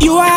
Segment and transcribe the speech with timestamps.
[0.00, 0.30] You.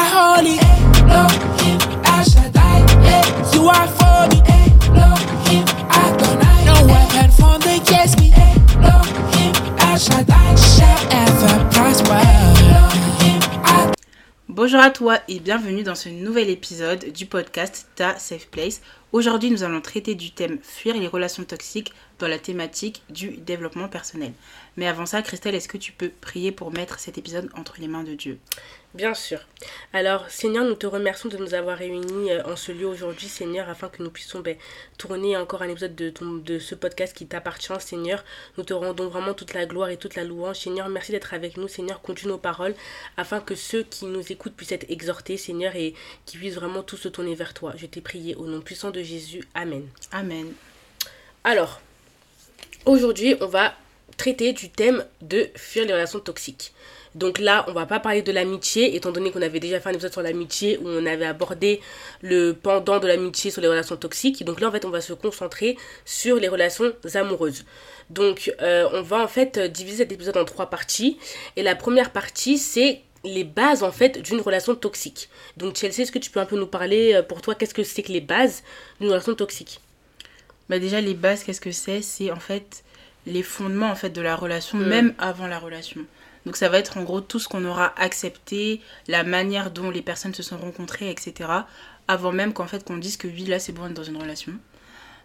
[14.63, 18.81] Bonjour à toi et bienvenue dans ce nouvel épisode du podcast Ta Safe Place.
[19.11, 21.91] Aujourd'hui, nous allons traiter du thème fuir les relations toxiques
[22.23, 24.31] dans la thématique du développement personnel.
[24.77, 27.89] Mais avant ça, Christelle, est-ce que tu peux prier pour mettre cet épisode entre les
[27.89, 28.39] mains de Dieu?
[28.93, 29.39] Bien sûr.
[29.91, 33.67] Alors, Seigneur, nous te remercions de nous avoir réunis euh, en ce lieu aujourd'hui, Seigneur,
[33.67, 34.55] afin que nous puissions ben,
[34.97, 36.13] tourner encore un épisode de,
[36.45, 38.23] de ce podcast qui t'appartient, Seigneur.
[38.57, 40.87] Nous te rendons vraiment toute la gloire et toute la louange, Seigneur.
[40.87, 42.01] Merci d'être avec nous, Seigneur.
[42.01, 42.75] Continue nos paroles,
[43.17, 45.93] afin que ceux qui nous écoutent puissent être exhortés, Seigneur, et
[46.25, 47.73] qui puissent vraiment tous se tourner vers toi.
[47.75, 49.43] Je t'ai prié au nom puissant de Jésus.
[49.55, 49.89] Amen.
[50.13, 50.53] Amen.
[51.43, 51.81] Alors,
[52.85, 53.73] aujourd'hui, on va
[54.17, 56.73] traiter du thème de fuir les relations toxiques.
[57.15, 59.93] Donc là, on va pas parler de l'amitié, étant donné qu'on avait déjà fait un
[59.93, 61.79] épisode sur l'amitié où on avait abordé
[62.21, 64.43] le pendant de l'amitié sur les relations toxiques.
[64.43, 67.65] Donc là, en fait, on va se concentrer sur les relations amoureuses.
[68.09, 71.19] Donc, euh, on va en fait diviser cet épisode en trois parties.
[71.55, 75.29] Et la première partie, c'est les bases en fait d'une relation toxique.
[75.55, 77.83] Donc Chelsea, est-ce que tu peux un peu nous parler euh, pour toi qu'est-ce que
[77.83, 78.63] c'est que les bases
[78.99, 79.79] d'une relation toxique?
[80.73, 82.01] Bah déjà les bases qu'est-ce que c'est?
[82.01, 82.83] C'est en fait
[83.27, 84.85] les fondements en fait de la relation mm.
[84.87, 86.01] même avant la relation.
[86.47, 90.01] Donc ça va être en gros tout ce qu'on aura accepté, la manière dont les
[90.01, 91.47] personnes se sont rencontrées, etc.
[92.07, 94.53] Avant même qu'en fait qu'on dise que oui là c'est bon dans une relation.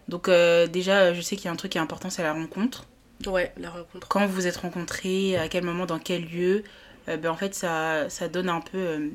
[0.09, 2.35] Donc euh, déjà je sais qu'il y a un truc qui est important c'est la
[2.35, 2.85] rencontre.
[3.25, 4.07] Ouais la rencontre.
[4.07, 6.63] Quand vous êtes rencontrés, à quel moment, dans quel lieu,
[7.09, 8.77] euh, ben, en fait ça, ça donne un peu...
[8.77, 9.09] Euh,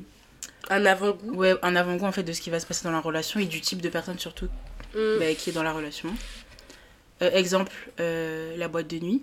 [0.68, 3.00] un avant-goût Ouais un avant-goût en fait de ce qui va se passer dans la
[3.00, 4.48] relation et du type de personne surtout
[4.94, 5.18] mm.
[5.18, 6.10] ben, qui est dans la relation.
[7.20, 9.22] exemple la boîte de nuit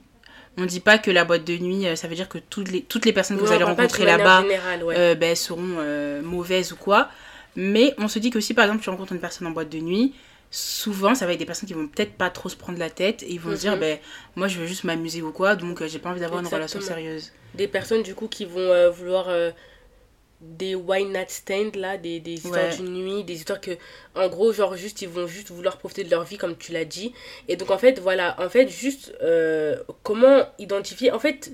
[0.58, 2.82] on dit pas que la boîte de nuit, euh, ça veut dire que toutes les,
[2.82, 7.10] toutes les personnes que vous allez rencontrer là-bas euh, ben, seront euh, mauvaises ou quoi.
[7.56, 9.80] Mais on se dit que si par exemple tu rencontres une personne en boîte de
[9.80, 10.14] nuit,
[10.50, 13.24] souvent ça va être des personnes qui vont peut-être pas trop se prendre la tête
[13.24, 13.98] et ils vont se dire ben
[14.36, 17.32] moi je veux juste m'amuser ou quoi donc j'ai pas envie d'avoir une relation sérieuse.
[17.56, 19.28] Des personnes du coup qui vont vouloir
[20.42, 23.72] des wine night stand là des, des histoires d'une nuit des histoires que
[24.16, 26.86] en gros genre juste ils vont juste vouloir profiter de leur vie comme tu l'as
[26.86, 27.14] dit.
[27.48, 31.52] Et donc en fait voilà en fait juste euh, comment identifier en fait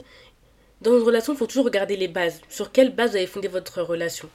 [0.82, 2.42] dans une relation il faut toujours regarder les bases.
[2.50, 4.30] Sur quelle base vous avez fondé votre relation.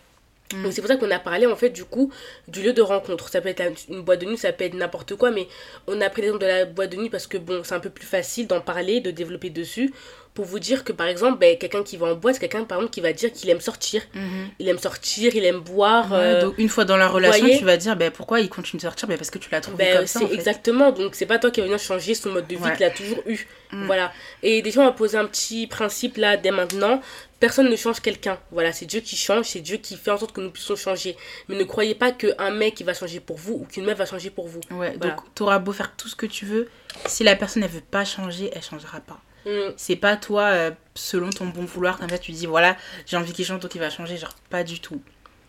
[0.53, 0.65] Mm.
[0.65, 2.13] donc c'est pour ça qu'on a parlé en fait du coup
[2.49, 3.29] du lieu de rencontre.
[3.31, 5.49] Ça peut être une boîte de nuit, ça peut être n'importe quoi, mais
[5.87, 7.91] on a pris l'exemple de la boîte de nuit parce que bon, c'est un peu
[7.91, 9.93] plus facile d'en parler, de développer dessus
[10.35, 12.79] pour vous dire que par exemple ben, quelqu'un qui va en boîte c'est quelqu'un par
[12.79, 14.03] exemple qui va dire qu'il aime sortir.
[14.15, 14.49] Mhm.
[14.59, 17.77] il aime sortir il aime boire euh, donc une fois dans la relation tu vas
[17.77, 19.09] dire ben, pourquoi il continue de sortir?
[19.09, 20.91] Ben, parce que tu l'as trouvé ben, comme ça c'est exactement.
[20.93, 23.23] Donc c'est pas toi qui vas venir changer son mode de vie qu'il a toujours
[23.27, 23.47] eu.
[23.73, 23.87] Mm.
[23.87, 24.13] voilà.
[24.43, 27.01] Et déjà on va poser un petit principe là dès maintenant.
[27.39, 28.39] Personne ne change quelqu'un.
[28.53, 31.17] Voilà c'est Dieu qui change c'est Dieu qui fait en sorte que nous puissions changer.
[31.49, 34.31] Mais ne croyez pas qu'un mec va changer pour vous ou qu'une meuf va changer
[34.31, 34.61] pour vous.
[34.71, 36.69] Ouais donc tu auras beau faire tout ce que tu veux.
[37.07, 39.73] Si la personne elle veut pas changer elle changera pas Mm.
[39.77, 42.77] C'est pas toi, euh, selon ton bon vouloir, comme ça tu dis voilà,
[43.07, 44.17] j'ai envie qu'il change donc il va changer.
[44.17, 45.03] Genre, pas du tout.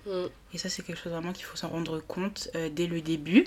[0.06, 0.26] Mm.
[0.54, 3.46] Et ça, c'est quelque chose vraiment qu'il faut s'en rendre compte euh, dès le début.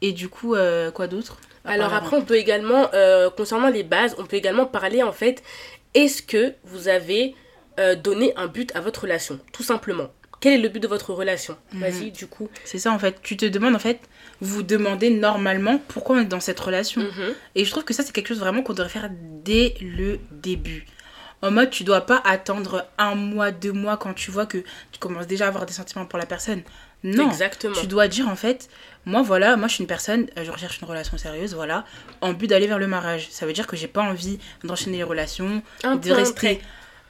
[0.00, 2.88] Et du coup, euh, quoi d'autre Alors après, on peut également,
[3.36, 5.42] concernant les bases, on peut également parler en fait,
[5.94, 7.34] est-ce que vous avez
[8.02, 10.08] donné un but à votre relation Tout simplement?
[10.40, 11.56] Quel est le but de votre relation?
[11.72, 11.80] Mhm.
[11.80, 12.48] Vas-y, du coup.
[12.64, 13.20] C'est ça, en fait.
[13.22, 14.00] Tu te demandes, en fait,
[14.40, 17.02] vous demandez normalement pourquoi on est dans cette relation.
[17.02, 17.34] Mhm.
[17.54, 19.10] Et je trouve que ça, c'est quelque chose vraiment qu'on devrait faire
[19.44, 20.86] dès le début.
[21.40, 24.58] En mode, tu dois pas attendre un mois, deux mois quand tu vois que
[24.90, 26.62] tu commences déjà à avoir des sentiments pour la personne.
[27.04, 27.30] Non.
[27.30, 27.74] Exactement.
[27.74, 28.68] Tu dois dire, en fait,
[29.04, 31.84] moi, voilà, moi, je suis une personne, euh, je recherche une relation sérieuse, voilà,
[32.20, 33.28] en but d'aller vers le mariage.
[33.30, 36.60] Ça veut dire que j'ai pas envie d'enchaîner les relations, de rester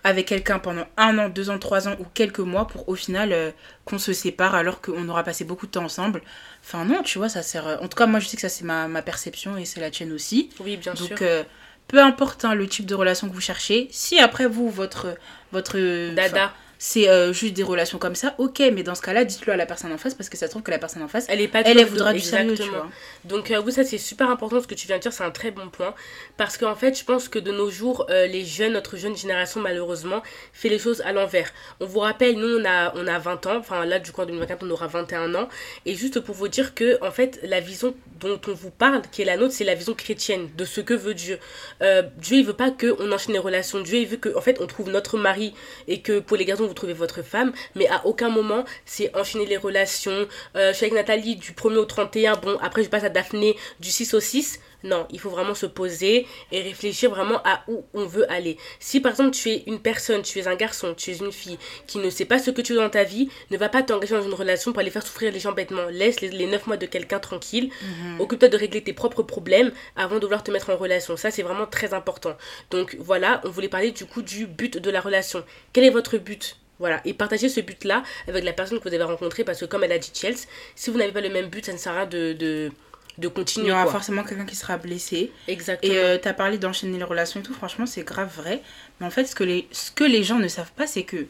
[0.08, 3.32] avec quelqu'un pendant un an, deux ans, trois ans ou quelques mois pour au final
[3.32, 3.50] euh,
[3.84, 6.22] qu'on se sépare alors qu'on aura passé beaucoup de temps ensemble.
[6.64, 7.66] Enfin non, tu vois, ça sert...
[7.66, 9.80] Euh, en tout cas, moi je sais que ça c'est ma, ma, perception et c'est
[9.80, 10.50] la tienne aussi.
[10.60, 11.08] Oui, bien sûr.
[11.08, 11.44] Donc euh,
[11.88, 15.14] peu importe hein, le type de relation que vous cherchez, si après vous, votre...
[15.52, 15.76] votre
[16.14, 16.52] Dada.
[16.78, 19.66] C'est euh, juste des relations comme ça, ok, mais dans ce cas-là, dites-le à la
[19.66, 21.48] personne en face parce que ça se trouve que la personne en face, elle, est
[21.48, 22.88] pas elle, voudra du sérieux, tu vois.
[23.24, 25.32] Donc, euh, oui, ça c'est super important ce que tu viens de dire, c'est un
[25.32, 25.94] très bon point.
[26.36, 29.60] Parce qu'en fait, je pense que de nos jours, euh, les jeunes, notre jeune génération,
[29.60, 30.22] malheureusement,
[30.52, 31.52] fait les choses à l'envers.
[31.80, 34.26] On vous rappelle, nous, on a, on a 20 ans, enfin là, du coup, en
[34.26, 35.48] 2024, on aura 21 ans.
[35.84, 39.22] Et juste pour vous dire que, en fait, la vision dont on vous parle, qui
[39.22, 41.38] est la nôtre, c'est la vision chrétienne de ce que veut Dieu.
[41.80, 43.80] Dieu, il veut pas qu'on enchaîne les relations.
[43.80, 45.54] Dieu, il veut qu'en en fait, on trouve notre mari
[45.88, 49.46] et que pour les garçons, vous trouvez votre femme, mais à aucun moment c'est enchaîner
[49.46, 50.26] les relations.
[50.56, 53.56] Euh, je suis avec Nathalie du 1er au 31, bon, après je passe à Daphné
[53.80, 54.60] du 6 au 6.
[54.84, 58.56] Non, il faut vraiment se poser et réfléchir vraiment à où on veut aller.
[58.78, 61.58] Si par exemple tu es une personne, tu es un garçon, tu es une fille
[61.86, 64.14] qui ne sait pas ce que tu veux dans ta vie, ne va pas t'engager
[64.14, 65.86] dans une relation pour aller faire souffrir les gens bêtement.
[65.90, 67.70] Laisse les, neuf 9 mois de quelqu'un tranquille.
[67.82, 68.20] Mhm.
[68.20, 71.16] Occupe-toi de régler tes propres problèmes avant de vouloir te mettre en relation.
[71.16, 72.36] Ça, c'est vraiment très important.
[72.70, 75.44] Donc voilà, on voulait parler du coup du but de la relation.
[75.72, 76.56] Quel est votre but?
[76.78, 79.82] Voilà, et partagez ce but-là avec la personne que vous avez rencontrée parce que comme
[79.82, 80.46] elle a dit Chelsea,
[80.76, 82.70] si vous n'avez pas le même but, ça ne sert à rien de, de,
[83.18, 83.66] de continuer.
[83.66, 85.32] Il y aura forcément quelqu'un qui sera blessé.
[85.48, 85.92] Exactement.
[85.92, 88.62] Et euh, tu as parlé d'enchaîner les relations et tout, franchement, c'est grave vrai.
[89.00, 91.26] Mais en fait, ce que les, ce que les gens ne savent pas, c'est que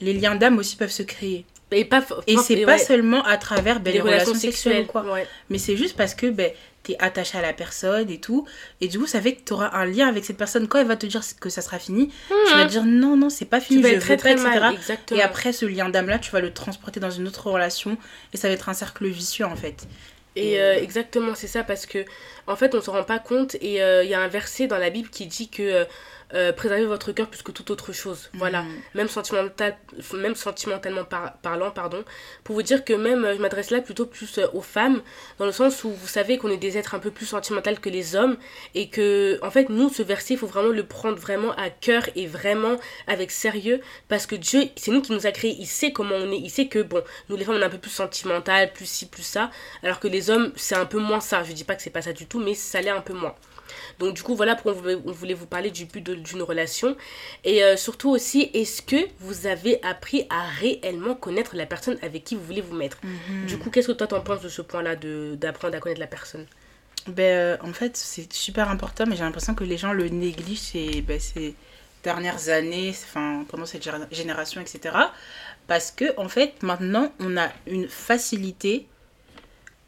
[0.00, 1.44] les liens d'âme aussi peuvent se créer.
[1.70, 5.04] Et, pas, et c'est pas seulement à travers ben, les, relations, sexuelles, quoi.
[5.50, 6.52] Mais c'est juste parce que ben,
[6.84, 8.46] t'es attaché à la personne et tout.
[8.80, 10.68] Et du coup, ça fait que tu auras un lien avec cette personne.
[10.68, 12.70] Quand elle va te dire que ça sera fini, tu vas mhm.
[12.70, 14.76] dire non, non, c'est pas fini, je très, très mal,
[15.10, 17.98] Et après, ce lien d'âme-là, tu vas le transporter dans une autre relation
[18.32, 19.88] et ça va être un cercle vicieux en fait.
[20.36, 22.04] Et euh, exactement, c'est ça, parce que
[22.46, 23.56] en fait, on se rend pas compte.
[23.60, 25.86] Et euh, il y a un verset dans la Bible qui dit que
[26.34, 28.30] euh, euh, préserver votre cœur plus que toute autre chose.
[28.34, 28.68] Voilà, mm.
[28.94, 29.76] même, sentimental,
[30.14, 31.04] même sentimentalement
[31.42, 32.04] parlant, pardon,
[32.42, 35.00] pour vous dire que même, je m'adresse là plutôt plus euh, aux femmes,
[35.38, 37.88] dans le sens où vous savez qu'on est des êtres un peu plus sentimentaux que
[37.88, 38.36] les hommes,
[38.74, 42.08] et que, en fait, nous, ce verset, il faut vraiment le prendre vraiment à cœur
[42.14, 42.76] et vraiment
[43.06, 46.30] avec sérieux, parce que Dieu, c'est nous qui nous a créés, il sait comment on
[46.30, 48.86] est, il sait que, bon, nous les femmes, on est un peu plus sentimentales, plus
[48.86, 49.50] ci, plus ça,
[49.82, 51.42] alors que les hommes, c'est un peu moins ça.
[51.42, 53.34] Je dis pas que c'est pas ça du tout, mais ça l'est un peu moins.
[53.98, 54.74] Donc du coup, voilà pourquoi
[55.04, 56.96] on voulait vous parler du but d'une relation.
[57.44, 62.24] Et euh, surtout aussi, est-ce que vous avez appris à réellement connaître la personne avec
[62.24, 62.98] qui vous voulez vous mettre?
[63.02, 63.46] Mhm.
[63.46, 66.46] Du coup, qu'est-ce que toi t'en penses de ce point-là, d'apprendre à connaître la personne?
[67.06, 70.58] Ben, euh, En fait, c'est super important, mais j'ai l'impression que les gens le négligent
[70.60, 71.54] ces, ben, ces
[72.02, 74.96] dernières années, enfin, pendant cette génération, etc.
[75.66, 78.86] Parce que, en fait, maintenant, on a une facilité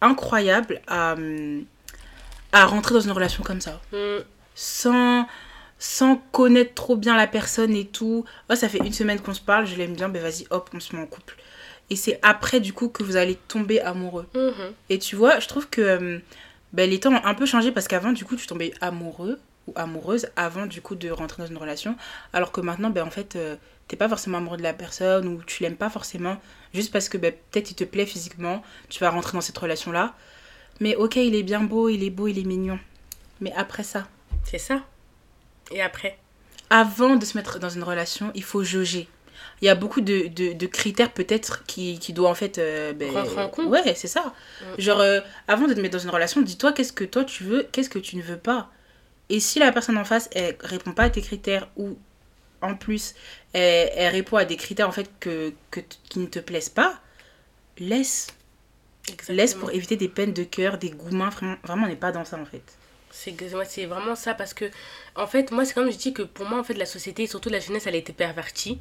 [0.00, 1.14] incroyable à...
[2.56, 3.80] À rentrer dans une relation comme ça.
[3.92, 4.22] Mm.
[4.54, 5.26] Sans,
[5.78, 8.24] sans connaître trop bien la personne et tout.
[8.48, 10.80] Oh, ça fait une semaine qu'on se parle, je l'aime bien, ben vas-y, hop, on
[10.80, 11.36] se met en couple.
[11.90, 14.26] Et c'est après, du coup, que vous allez tomber amoureux.
[14.34, 14.72] Mm-hmm.
[14.88, 16.18] Et tu vois, je trouve que euh,
[16.72, 19.72] ben, les temps ont un peu changé parce qu'avant, du coup, tu tombais amoureux ou
[19.76, 21.94] amoureuse avant, du coup, de rentrer dans une relation.
[22.32, 23.56] Alors que maintenant, ben, en fait, euh,
[23.86, 26.38] t'es pas forcément amoureux de la personne ou tu l'aimes pas forcément.
[26.72, 30.14] Juste parce que ben, peut-être il te plaît physiquement, tu vas rentrer dans cette relation-là.
[30.80, 32.78] Mais ok, il est bien beau, il est beau, il est mignon.
[33.40, 34.06] Mais après ça.
[34.44, 34.82] C'est ça.
[35.70, 36.18] Et après?
[36.70, 39.08] Avant de se mettre dans une relation, il faut jauger.
[39.62, 42.58] Il y a beaucoup de, de, critères peut-être qui, qui doivent en fait...
[42.58, 43.10] Euh, ben,
[43.52, 43.66] compte.
[43.66, 44.34] Ouais, c'est ça.
[44.60, 44.80] Mm.
[44.80, 47.66] Genre, euh, avant de te mettre dans une relation, dis-toi qu'est-ce que toi tu veux,
[47.72, 48.70] qu'est-ce que tu ne veux pas?
[49.28, 51.96] Et si la personne en face, elle répond pas à tes critères ou
[52.60, 53.14] en plus,
[53.52, 57.00] elle, elle répond à des critères en fait que, que, qui ne te plaisent pas,
[57.78, 58.28] laisse.
[59.28, 61.30] Laisse pour éviter des peines de cœur, des gourmands.
[61.30, 62.62] Vraiment, vraiment on n'est pas dans ça en fait.
[63.10, 64.66] C'est vraiment ça parce que,
[65.14, 67.26] en fait, moi, c'est comme je dis que pour moi, en fait, la société et
[67.26, 68.78] surtout la jeunesse, elle a été pervertie.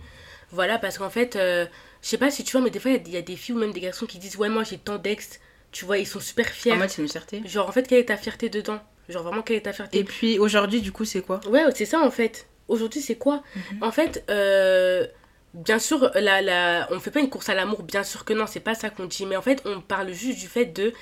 [0.51, 1.66] Voilà, parce qu'en fait, euh,
[2.01, 3.57] je sais pas si tu vois, mais des fois, il y, a des filles ou
[3.57, 5.40] même des garçons qui disent Ouais, moi, j'ai tant d'ex.
[5.71, 6.73] Tu vois, ils sont super fiers.
[6.73, 7.42] En mode, c'est une fierté.
[7.45, 8.80] Genre, en fait, quelle est ta fierté dedans?
[9.09, 10.00] Genre, vraiment, quelle est ta fierté?
[10.00, 11.40] Et puis, aujourd'hui, du coup, c'est quoi?
[11.47, 12.47] Ouais, c'est ça, en fait.
[12.68, 13.44] Aujourd'hui, c'est quoi?
[13.56, 13.83] Mhm.
[13.83, 15.07] En fait, euh
[15.56, 18.45] bien sûr, la, la, on fait pas une course à l'amour, bien sûr que non,
[18.45, 20.94] c'est pas ça qu'on dit, mais en fait, on parle juste du fait de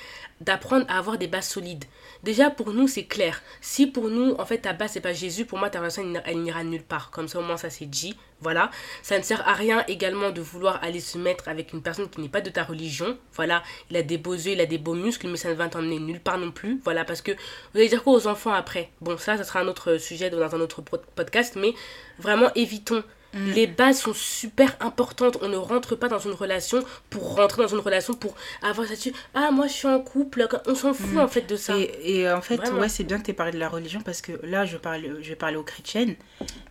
[0.41, 1.85] d'apprendre à avoir des bases solides.
[2.23, 3.41] Déjà, pour nous, c'est clair.
[3.61, 6.41] Si pour nous, en fait, ta base, c'est pas Jésus, pour moi, ta relation, elle
[6.41, 7.11] n'ira nulle part.
[7.11, 8.17] Comme ça, au moins, ça, c'est dit.
[8.41, 8.69] Voilà.
[9.03, 12.19] Ça ne sert à rien également de vouloir aller se mettre avec une personne qui
[12.19, 13.17] n'est pas de ta religion.
[13.33, 13.63] Voilà.
[13.89, 15.99] Il a des beaux yeux, il a des beaux muscles, mais ça ne va t'emmener
[15.99, 16.81] nulle part non plus.
[16.83, 17.05] Voilà.
[17.05, 18.89] Parce que vous allez dire quoi aux enfants après?
[18.99, 21.73] Bon, ça, ça sera un autre sujet dans un autre podcast, mais
[22.19, 23.51] vraiment, évitons Mm.
[23.51, 25.37] Les bases sont super importantes.
[25.41, 28.93] On ne rentre pas dans une relation pour rentrer dans une relation pour avoir ça
[29.33, 30.47] Ah, moi je suis en couple.
[30.67, 31.19] On s'en fout mm.
[31.19, 31.75] en fait de ça.
[32.03, 34.33] Et, en fait, ouais, c'est bien que tu aies parlé de la religion parce que
[34.43, 36.15] là, je, parle, je vais parler aux chrétiennes.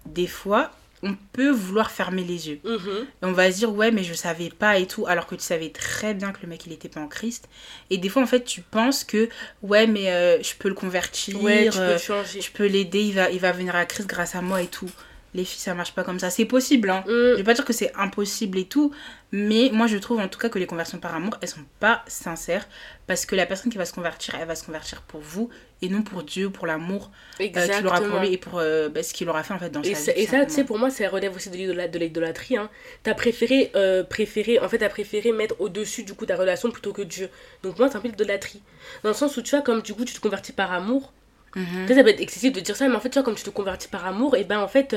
[0.07, 0.71] Des fois,
[1.03, 2.61] on peut vouloir fermer les yeux.
[2.65, 3.03] Mm-hmm.
[3.03, 5.43] Et on va se dire, ouais, mais je savais pas et tout, alors que tu
[5.43, 7.49] savais très bien que le mec, il était pas en Christ.
[7.91, 9.29] Et des fois, en fait, tu penses que,
[9.63, 13.15] ouais, mais euh, je peux le convertir, ouais, tu peux euh, je peux l'aider, il
[13.15, 14.91] va, il va venir à Christ grâce à moi et tout.
[15.35, 16.31] Les filles, ça marche pas comme ça.
[16.31, 17.05] C'est possible, hein.
[17.07, 17.11] Mm.
[17.11, 18.93] Je vais pas dire que c'est impossible et tout,
[19.33, 22.03] mais moi, je trouve en tout cas que les conversions par amour, elles sont pas
[22.07, 22.69] sincères
[23.07, 25.49] parce que la personne qui va se convertir, elle va se convertir pour vous
[25.81, 27.11] et non pour Dieu, pour l'amour
[27.41, 29.71] euh, qu'il aura pour lui et pour euh, bah, ce qu'il aura fait en fait
[29.71, 30.21] dans et sa vie.
[30.21, 32.57] Et ça, tu sais, pour moi, ça relève aussi de l'idolâtrie.
[32.57, 32.71] Hein.
[33.03, 36.93] T'as préféré, euh, préféré, en fait, as préféré mettre au-dessus du coup ta relation plutôt
[36.93, 37.31] que Dieu.
[37.63, 38.63] Donc, moi, c'est un peu l'idolâtrie.
[39.03, 41.13] Dans le sens où, tu vois, comme du coup, tu te convertis par amour.
[41.55, 43.45] Mm Ça peut être excessif de dire ça, mais en fait, tu vois, comme tu
[43.45, 44.97] te convertis par amour, et ben en fait,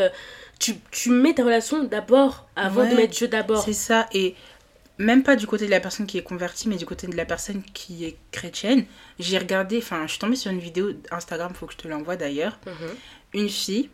[0.59, 3.63] tu, tu mets ta relation d'abord avant de mettre Dieu d'abord.
[3.63, 4.35] C'est ça, et
[4.97, 7.25] même pas du côté de la personne qui est convertie, mais du côté de la
[7.25, 8.85] personne qui est chrétienne.
[9.19, 12.15] J'ai regardé, enfin, je suis tombée sur une vidéo Instagram, faut que je te l'envoie
[12.15, 12.59] d'ailleurs.
[12.65, 13.41] Mhm.
[13.41, 13.89] Une fille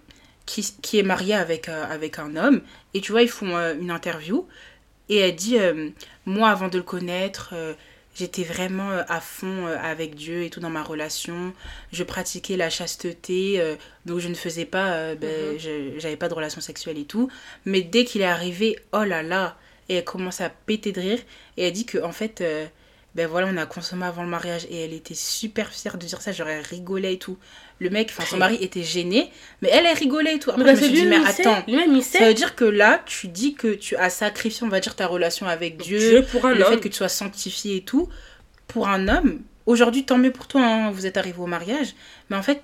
[0.46, 2.62] qui, qui, est mariée avec, euh, avec un homme,
[2.94, 4.48] et tu vois, ils font euh, une interview,
[5.10, 5.90] et elle dit euh,
[6.26, 7.54] Moi, avant de le connaître,
[8.16, 11.54] j'étais vraiment à fond avec Dieu et tout dans ma relation.
[11.92, 13.62] Je pratiquais la chasteté,
[14.06, 16.00] donc je ne faisais pas, ben, mhm.
[16.00, 17.30] j'avais pas de relation sexuelle et tout.
[17.66, 19.58] Mais dès qu'il est arrivé, oh là là,
[19.92, 21.20] et elle commence à péter de rire
[21.58, 22.66] et elle dit que en fait euh,
[23.14, 26.22] ben voilà on a consommé avant le mariage et elle était super fière de dire
[26.22, 27.38] ça genre elle rigolait et tout.
[27.80, 30.50] Le mec enfin son mari était gêné mais elle elle rigolait et tout.
[30.52, 31.66] Après mais je me suis dit mais attends
[32.02, 35.08] ça veut dire que là tu dis que tu as sacrifié on va dire ta
[35.08, 38.08] relation avec Dieu, pour un le fait que tu sois sanctifié et tout.
[38.68, 41.96] Pour un homme aujourd'hui tant mieux pour toi hein, vous êtes arrivé au mariage.
[42.30, 42.62] Mais en fait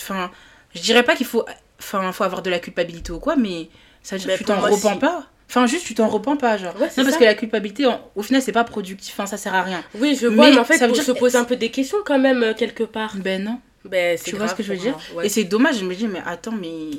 [0.00, 0.30] enfin
[0.76, 1.44] je dirais pas qu'il faut
[1.80, 3.68] enfin faut avoir de la culpabilité ou quoi mais
[4.00, 6.74] ça veut dire que tu t'en repens pas Enfin, juste, tu t'en repens pas, genre.
[6.74, 9.18] non, parce que la culpabilité, au final, c'est pas productif.
[9.24, 9.82] Ça sert à rien.
[9.94, 11.98] Oui, je vois, mais, en fait, ça veut dire se poser un peu des questions
[12.04, 13.16] quand même, euh, quelque part.
[13.16, 13.60] Ben non.
[13.84, 16.22] Ben, tu vois ce que je veux dire Et c'est dommage, je me dis, mais
[16.26, 16.90] attends, mais.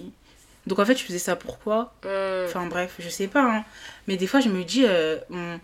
[0.68, 2.46] Donc en fait, tu faisais ça pourquoi hmm.
[2.46, 3.41] Enfin bref, je sais pas.
[3.41, 3.63] Hein.
[4.08, 5.60] Mais des fois, je me dis, euh, on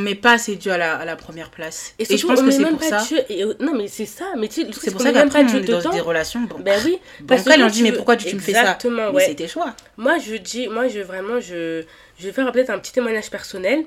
[0.00, 1.94] met pas assez Dieu à la, à la première place.
[1.98, 3.02] Et, je pense que c'est pour ça.
[3.28, 4.24] Et, euh, non, mais c'est ça.
[4.36, 6.40] Mais tu c'est pour ça qu'après, on est dans des relations.
[6.40, 6.58] Bon.
[6.58, 6.98] Ben oui.
[7.26, 9.74] Parce après, on dit, mais pourquoi tu me fais ça Mais c'est tes choix.
[9.96, 11.84] Moi, je dis, moi, je vraiment, je,
[12.18, 13.84] je vais faire peut-être un petit témoignage personnel.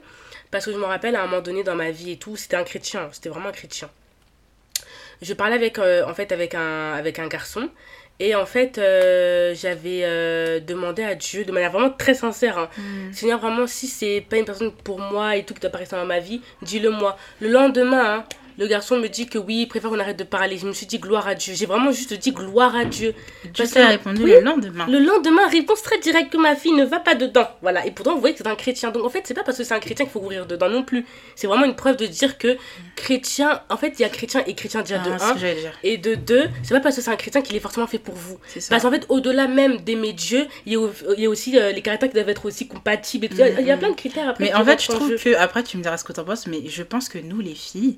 [0.52, 2.56] Parce que je me rappelle, à un moment donné dans ma vie et tout, c'était
[2.56, 3.10] un chrétien.
[3.12, 3.90] C'était vraiment un chrétien.
[5.22, 7.70] Je parlais avec, euh, en fait, avec un, avec un garçon.
[8.20, 12.58] Et en fait, euh, j'avais euh, demandé à Dieu de manière vraiment très sincère.
[12.58, 12.70] Hein.
[12.78, 13.14] Mm.
[13.14, 16.20] Seigneur, vraiment, si c'est pas une personne pour moi et tout qui t'apparaît dans ma
[16.20, 17.18] vie, dis-le moi.
[17.42, 18.26] Le lendemain, hein,
[18.58, 20.58] le garçon me dit que oui, il préfère qu'on arrête de parler.
[20.58, 21.54] Je me suis dit gloire à Dieu.
[21.56, 23.14] J'ai vraiment juste dit gloire à Dieu.
[23.54, 24.88] Dieu t'a répondu le lendemain.
[24.88, 27.48] Le lendemain, réponse très directe que ma fille ne va pas dedans.
[27.62, 27.86] Voilà.
[27.86, 28.92] Et pourtant, vous voyez que c'est un chrétien.
[28.92, 30.84] Donc en fait, c'est pas parce que c'est un chrétien qu'il faut ouvrir dedans non
[30.84, 31.06] plus.
[31.36, 32.58] C'est vraiment une preuve de dire que
[32.96, 35.36] chrétien, en fait, il y a chrétien et chrétien déjà de ah, un.
[35.84, 38.16] Et de deux, c'est pas parce que c'est un chrétien qu'il est forcément fait pour
[38.16, 38.40] vous.
[38.70, 42.16] Parce qu'en fait, au-delà même d'aimer Dieu, il y a, aussi euh, les caractères qui
[42.16, 43.28] doivent être aussi compatibles.
[43.32, 44.46] Il, y a, il y a plein de critères après.
[44.46, 46.68] Mais en fait, je trouve que, après, tu me diras ce que t'en penses, mais
[46.68, 47.98] je pense que nous, les filles,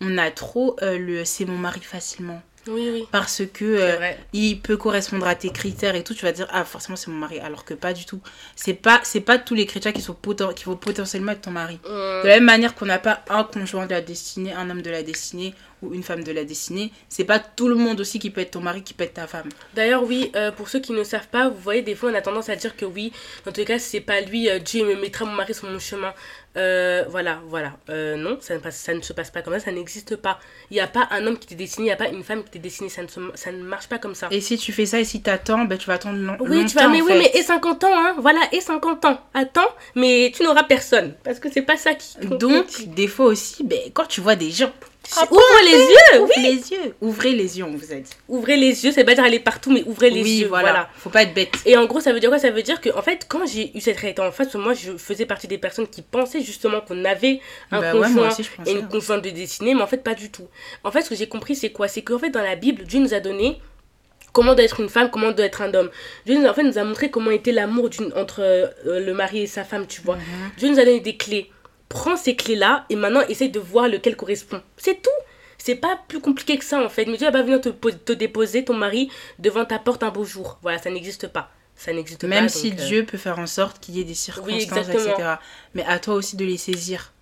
[0.00, 2.42] on a trop euh, le c'est mon mari facilement.
[2.66, 3.06] Oui, oui.
[3.10, 6.64] Parce que euh, il peut correspondre à tes critères et tout, tu vas dire ah
[6.64, 8.20] forcément c'est mon mari alors que pas du tout.
[8.56, 10.16] C'est pas c'est pas tous les chrétiens qui sont
[10.54, 11.80] qui vont potentiellement être ton mari.
[11.84, 12.22] Mm.
[12.22, 14.90] De la même manière qu'on n'a pas un conjoint de la destinée, un homme de
[14.90, 18.30] la destinée ou une femme de la destinée, c'est pas tout le monde aussi qui
[18.30, 19.48] peut être ton mari qui peut être ta femme.
[19.74, 22.20] D'ailleurs oui, euh, pour ceux qui ne savent pas, vous voyez des fois on a
[22.20, 23.12] tendance à dire que oui,
[23.46, 26.12] dans tous les cas c'est pas lui, Dieu me mettra mon mari sur mon chemin.
[26.58, 27.72] Euh, voilà, voilà.
[27.88, 30.40] Euh, non, ça ne, passe, ça ne se passe pas comme ça, ça n'existe pas.
[30.70, 32.42] Il n'y a pas un homme qui t'est destiné, il n'y a pas une femme
[32.42, 34.28] qui t'est destinée, ça ne, ça ne marche pas comme ça.
[34.30, 36.44] Et si tu fais ça et si t'attends, ben, tu vas attendre longtemps.
[36.48, 39.20] Oui, tu vas, mais oui, mais et 50 ans, hein, voilà, et 50 ans.
[39.34, 42.18] Attends, mais tu n'auras personne, parce que c'est pas ça qui...
[42.26, 44.72] Donc, des fois aussi, ben, quand tu vois des gens
[45.30, 46.42] ouvrez les yeux, oui.
[46.42, 46.94] les yeux.
[47.00, 48.10] Ouvrez les yeux, on vous a dit.
[48.28, 50.48] Ouvrez les yeux, c'est pas dire aller partout, mais ouvrez les yeux.
[50.48, 50.70] Voilà.
[50.70, 50.90] voilà.
[50.96, 51.54] Faut pas être bête.
[51.66, 52.38] Et en gros, ça veut dire quoi?
[52.38, 54.96] Ça veut dire que, en fait, quand j'ai eu cette réalité en face, moi, je
[54.96, 58.30] faisais partie des personnes qui pensaient justement qu'on avait un bah conjoint
[58.66, 60.48] et une conjointe de destinée, mais en fait, pas du tout.
[60.84, 61.88] En fait, ce que j'ai compris, c'est quoi?
[61.88, 63.60] C'est qu'en fait, dans la Bible, Dieu nous a donné
[64.32, 65.90] comment doit être une femme, comment doit être un homme.
[66.26, 69.46] Dieu nous, en fait, nous a montré comment était l'amour entre euh, le mari et
[69.46, 70.16] sa femme, tu vois.
[70.16, 70.22] Mhm.
[70.58, 71.50] Dieu nous a donné des clés.
[71.88, 74.62] Prends ces clés-là et maintenant essaye de voir lequel correspond.
[74.76, 75.10] C'est tout.
[75.56, 77.06] C'est pas plus compliqué que ça en fait.
[77.06, 80.24] Mais Dieu va pas venir te, te, déposer ton mari devant ta porte un beau
[80.24, 80.58] jour.
[80.62, 81.50] Voilà, ça n'existe pas.
[81.74, 82.26] Ça n'existe pas.
[82.26, 85.34] Même si euh, Dieu peut faire en sorte qu'il y ait des circonstances, etc.
[85.74, 87.12] Mais à toi aussi de les saisir.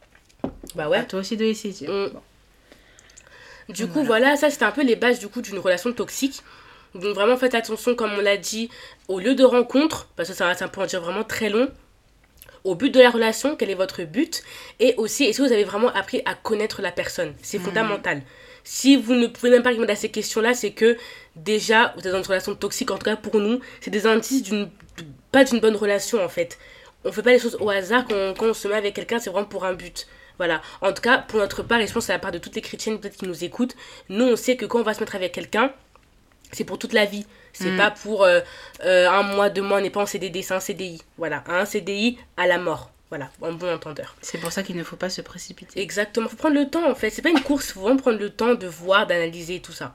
[0.75, 0.99] Bah ouais.
[0.99, 1.91] À toi aussi de les saisir.
[1.91, 3.73] Mm.
[3.73, 6.43] Du coup, voilà, ça c'était un peu les bases du coup d'une relation toxique.
[6.95, 8.71] Donc vraiment faites attention, comme on l'a dit,
[9.09, 11.69] au lieu de rencontre, parce que ça, ça peut en dire vraiment très long
[12.67, 14.43] au but de la relation, quel est votre but,
[14.81, 17.35] et aussi est-ce que vous avez vraiment appris à connaître la personne?
[17.43, 17.63] C'est hmm.
[17.63, 18.23] fondamental.
[18.65, 20.97] Si vous ne pouvez même pas répondre à ces questions-là, c'est que
[21.37, 24.43] déjà, vous êtes dans une relation toxique, en tout cas pour nous, c'est des indices
[24.43, 24.69] d'une
[25.31, 26.59] pas d'une bonne relation en fait.
[27.05, 29.31] On fait pas les choses au hasard quand, quand on se met avec quelqu'un, c'est
[29.31, 30.09] vraiment pour un but.
[30.39, 30.61] Voilà.
[30.81, 32.61] En tout cas, pour notre part, et je pense à la part de toutes les
[32.61, 33.77] chrétiennes peut-être qui nous écoutent,
[34.09, 35.73] nous on sait que quand on va se mettre avec quelqu'un,
[36.53, 37.27] C'est pour toute la vie.
[37.53, 37.77] C'est mm.
[37.77, 38.41] pas pour euh,
[38.85, 41.03] euh, un mois, deux mois, on n'est pas en CDD, c'est un CDI.
[41.17, 42.91] Voilà, un CDI à la mort.
[43.09, 44.17] Voilà, en bon entendeur.
[44.21, 45.81] C'est pour ça qu'il ne faut pas se précipiter.
[45.81, 47.11] Exactement, il faut prendre le temps en fait.
[47.11, 49.95] C'est pas une course, il faut vraiment prendre le temps de voir, d'analyser tout ça.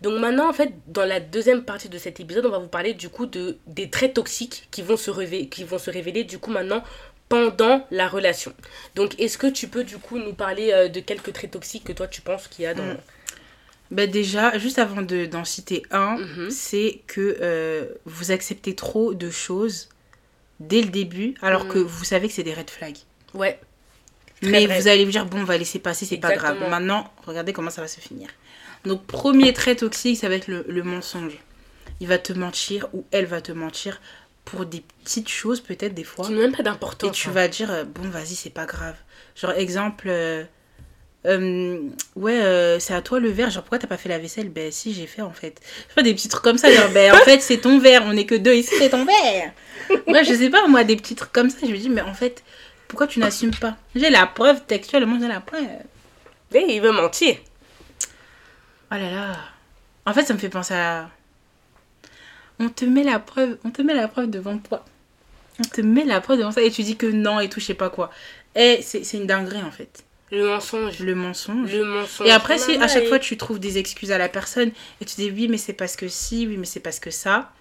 [0.00, 2.94] Donc maintenant, en fait, dans la deuxième partie de cet épisode, on va vous parler
[2.94, 6.38] du coup de, des traits toxiques qui vont se révéler, qui vont se révéler du
[6.38, 6.82] coup maintenant
[7.28, 8.52] pendant la relation.
[8.94, 11.92] Donc est-ce que tu peux du coup nous parler euh, de quelques traits toxiques que
[11.92, 12.84] toi tu penses qu'il y a dans...
[12.84, 12.98] Mm.
[13.90, 16.50] Ben déjà, juste avant d'en citer un, mhm.
[16.50, 19.88] c'est que euh, vous acceptez trop de choses
[20.60, 21.82] dès le début, alors que mm.
[21.82, 22.98] vous savez que c'est des red flags.
[23.34, 23.60] Ouais.
[24.42, 26.58] Mais vous allez vous dire, bon, on va laisser passer, c'est pas grave.
[26.68, 28.28] Maintenant, regardez comment ça va se finir.
[28.84, 31.38] Donc, premier trait toxique, ça va être le, mensonge.
[32.00, 34.00] Il va te mentir ou elle va te mentir
[34.44, 36.26] pour des petites choses, peut-être des fois.
[36.26, 37.10] Qui n'ont même pas d'importance.
[37.10, 37.32] Et tu hein.
[37.32, 38.94] vas dire, euh, bon, vas-y, c'est pas grave.
[39.34, 40.44] Genre, exemple, euh,
[41.24, 43.50] ouais, c'est à toi le verre.
[43.50, 44.48] Genre, pourquoi t'as pas fait la vaisselle?
[44.48, 45.60] Ben, si, j'ai fait en fait.
[45.88, 46.70] Je fais des petits trucs comme ça.
[46.72, 48.02] Genre, ben, en fait, c'est ton verre.
[48.06, 49.52] On est que deux ici, c'est ton verre.
[50.06, 52.14] Bref, je sais pas, moi, des petits trucs comme ça, je me dis, mais en
[52.14, 52.42] fait,
[52.88, 53.76] pourquoi tu n'assumes pas?
[53.94, 55.66] J'ai la preuve textuellement, j'ai la preuve.
[56.52, 57.36] Mais il veut mentir.
[58.90, 59.36] Oh là là.
[60.06, 61.10] En fait, ça me fait penser à.
[62.58, 64.84] On te met la preuve, on te met la preuve devant toi.
[65.60, 67.66] On te met la preuve devant ça et tu dis que non et tout, je
[67.66, 68.10] sais pas quoi.
[68.54, 70.04] Et c'est une dinguerie en fait.
[70.30, 70.98] Le mensonge.
[71.00, 71.72] Le mensonge.
[71.72, 72.26] Le mensonge.
[72.26, 74.70] Et après, si à chaque fois tu trouves des excuses à la personne
[75.00, 77.52] et tu dis oui, mais c'est parce que si, oui, mais c'est parce que ça,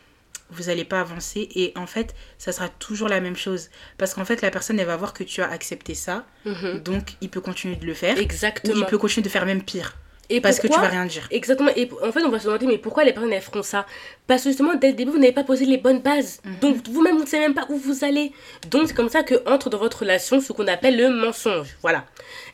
[0.50, 4.26] vous n'allez pas avancer et en fait ça sera toujours la même chose parce qu'en
[4.26, 6.80] fait la personne elle va voir que tu as accepté ça mhm.
[6.80, 9.62] donc il peut continuer de le faire exactement ou il peut continuer de faire même
[9.62, 9.96] pire
[10.30, 11.28] et parce que tu vas rien dire.
[11.32, 11.72] Exactement.
[11.76, 13.86] Et en fait, on va se demander, mais pourquoi les personnes elles feront ça?
[14.28, 16.42] Parce que justement, dès le début, vous n'avez pas posé les bonnes bases.
[16.44, 16.60] Mhm.
[16.60, 18.34] Donc, vous-même, vous ne savez même pas où vous allez.
[18.70, 21.78] Donc, c'est comme ça que entre dans votre relation ce qu'on appelle le mensonge.
[21.82, 22.06] Voilà.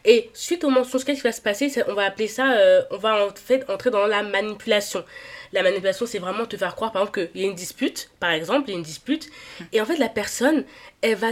[0.05, 1.73] Et suite au mensonge, qu'est-ce qui va se passer?
[1.87, 5.03] On va appeler ça, euh, on va en fait entrer dans la manipulation.
[5.51, 8.31] La manipulation, c'est vraiment te faire croire, par exemple, qu'il y a une dispute, par
[8.31, 9.29] exemple, il y a une dispute,
[9.71, 10.63] et en fait, la personne,
[11.01, 11.31] elle va.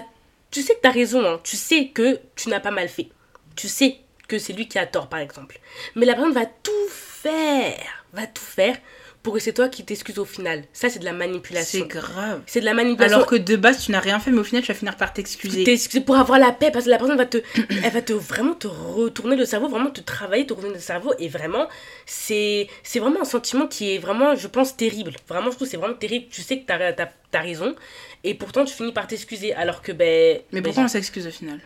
[0.51, 1.39] Tu sais que tu as raison, hein.
[1.43, 3.07] tu sais que tu n'as pas mal fait.
[3.55, 3.97] Tu sais
[4.31, 5.59] que c'est lui qui a tort, par exemple.
[5.95, 8.77] Mais la personne va tout faire, va tout faire
[9.23, 10.63] pour que c'est toi qui t'excuses au final.
[10.73, 11.81] Ça, c'est de la manipulation.
[11.81, 12.41] C'est grave.
[12.47, 13.17] C'est de la manipulation.
[13.17, 15.13] Alors que de base, tu n'as rien fait, mais au final, tu vas finir par
[15.13, 15.63] t'excuser.
[15.63, 17.37] T'excuser pour avoir la paix, parce que la personne va te,
[17.83, 21.13] elle va te vraiment te retourner le cerveau, vraiment te travailler, te retourner le cerveau.
[21.19, 21.67] Et vraiment,
[22.05, 25.13] c'est, c'est vraiment un sentiment qui est vraiment, je pense, terrible.
[25.27, 26.27] Vraiment, je trouve c'est vraiment terrible.
[26.31, 26.95] Tu sais que tu as,
[27.33, 27.75] as, raison.
[28.23, 29.53] Et pourtant, tu finis par t'excuser.
[29.53, 30.39] Alors que, ben.
[30.51, 31.59] Mais ben, pourquoi on s'excuse au final?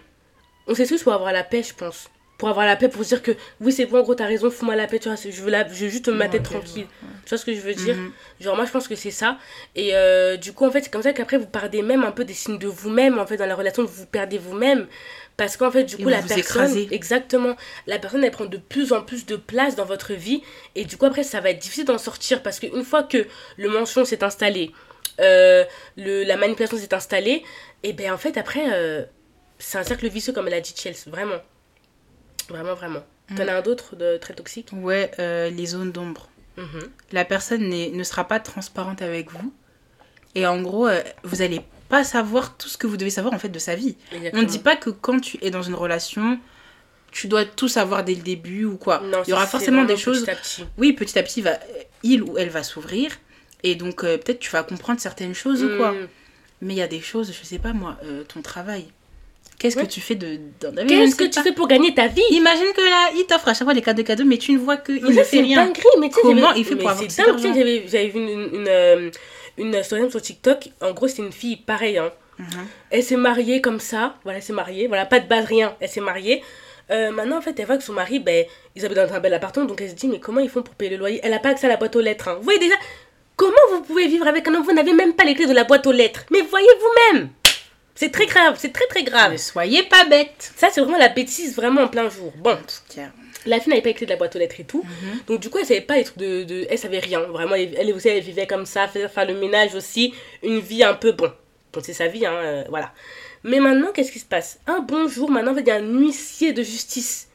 [0.68, 3.21] On s'excuse pour avoir la paix, je pense pour avoir la paix, pour se dire
[3.24, 5.50] que oui, c'est bon, en gros, t'as raison, fous-moi la paix, tu vois, je veux,
[5.50, 6.86] la, je veux juste ma tête tranquille.
[7.24, 7.95] Tu vois ce que je veux dire?
[7.95, 8.12] Mhm.
[8.41, 9.38] Genre, moi, je pense que c'est ça.
[9.76, 12.26] Et euh, du coup, en fait, c'est comme ça qu'après, vous perdez même un peu
[12.26, 14.88] des signes de vous-même, en fait, dans la relation, vous perdez vous-même.
[15.38, 16.88] Parce qu'en fait, du coup, la personne.
[16.91, 17.56] Exactement.
[17.88, 20.41] La personne, elle prend de plus en plus de place dans votre vie.
[20.76, 22.41] Et du coup, après, ça va être difficile d'en sortir.
[22.43, 23.26] Parce qu'une fois que
[23.58, 24.71] le mensonge s'est installé,
[25.19, 25.63] euh,
[25.98, 27.43] le, la manipulation s'est installée,
[27.84, 29.04] et ben en fait, après, euh,
[29.60, 31.41] c'est un cercle vicieux, comme elle a dit Chelsea, vraiment.
[32.50, 33.04] Vraiment, vraiment.
[33.30, 33.36] Mm.
[33.36, 36.30] T'en as un autre de très toxique Ouais, euh, les zones d'ombre.
[36.58, 36.90] Mm-hmm.
[37.12, 39.54] La personne ne sera pas transparente avec vous.
[40.36, 43.40] Et en gros, euh, vous n'allez pas savoir tout ce que vous devez savoir en
[43.40, 43.96] fait de sa vie.
[44.34, 46.40] On ne dit pas que quand tu es dans une relation,
[47.12, 49.02] tu dois tout savoir dès le début ou quoi.
[49.26, 50.22] il y aura forcément des choses.
[50.22, 50.66] Petit à petit.
[50.78, 51.58] Oui, petit à petit, va,
[52.04, 53.12] il ou elle va s'ouvrir.
[53.64, 55.94] Et donc, euh, peut-être tu vas comprendre certaines choses ou quoi.
[55.94, 56.08] Mm.
[56.62, 58.88] Mais il y a des choses, je sais pas moi, ton travail.
[59.60, 60.88] Qu'est-ce que tu fais de, dans ta vie?
[60.88, 62.24] Qu'est-ce que tu fais pour gagner ta vie?
[62.32, 64.78] Imagine que là, il t'offre à chaque fois des cadeaux cadeaux, mais tu ne vois
[64.78, 65.72] qu'il ne fait rien.
[66.00, 69.10] mais Comment il fait pour avoir ça J'avais vu une, une, euh,
[69.58, 70.70] une, story sur TikTok.
[70.82, 71.98] En gros, c'est une fille pareille.
[71.98, 72.12] Hein.
[72.38, 72.48] Mhm.
[72.91, 74.15] Elle s'est mariée comme ça.
[74.24, 74.88] Voilà, elle s'est mariée.
[74.88, 75.76] Voilà, pas de base, rien.
[75.80, 76.44] Elle s'est mariée.
[76.91, 79.34] Euh, maintenant, en fait, elle voit que son mari, ben, ils habitent dans un bel
[79.34, 79.65] appartement.
[79.65, 81.20] Donc, elle se dit, mais comment ils font pour payer le loyer?
[81.24, 82.28] Elle n'a pas accès à la boîte aux lettres.
[82.28, 82.36] Hein.
[82.36, 82.76] Vous voyez déjà
[83.38, 85.65] Comment vous pouvez vivre avec un homme Vous n'avez même pas les clés de la
[85.65, 86.26] boîte aux lettres.
[86.32, 87.30] Mais voyez vous-même
[87.96, 89.32] c'est très grave, c'est très très grave.
[89.32, 90.52] Ne soyez pas bête.
[90.58, 92.34] Ça, c'est vraiment la bêtise, vraiment en plein jour.
[92.38, 92.58] Bon,
[93.46, 94.84] la fille n'avait pas écrit de la boîte aux lettres et tout.
[94.84, 95.20] Mhm.
[95.28, 96.68] Donc, du coup, elle savait pas trucs de, de.
[96.70, 97.22] Elle savait rien.
[97.22, 100.14] Vraiment, elle aussi, elle vivait comme ça, faire, faire le ménage aussi.
[100.44, 101.32] Une vie un peu bon.
[101.72, 102.92] Donc, c'est sa vie, hein, euh, voilà.
[103.44, 104.60] Mais maintenant, qu'est-ce qui se passe?
[104.68, 107.30] Un bon jour, maintenant, il y a un huissier de justice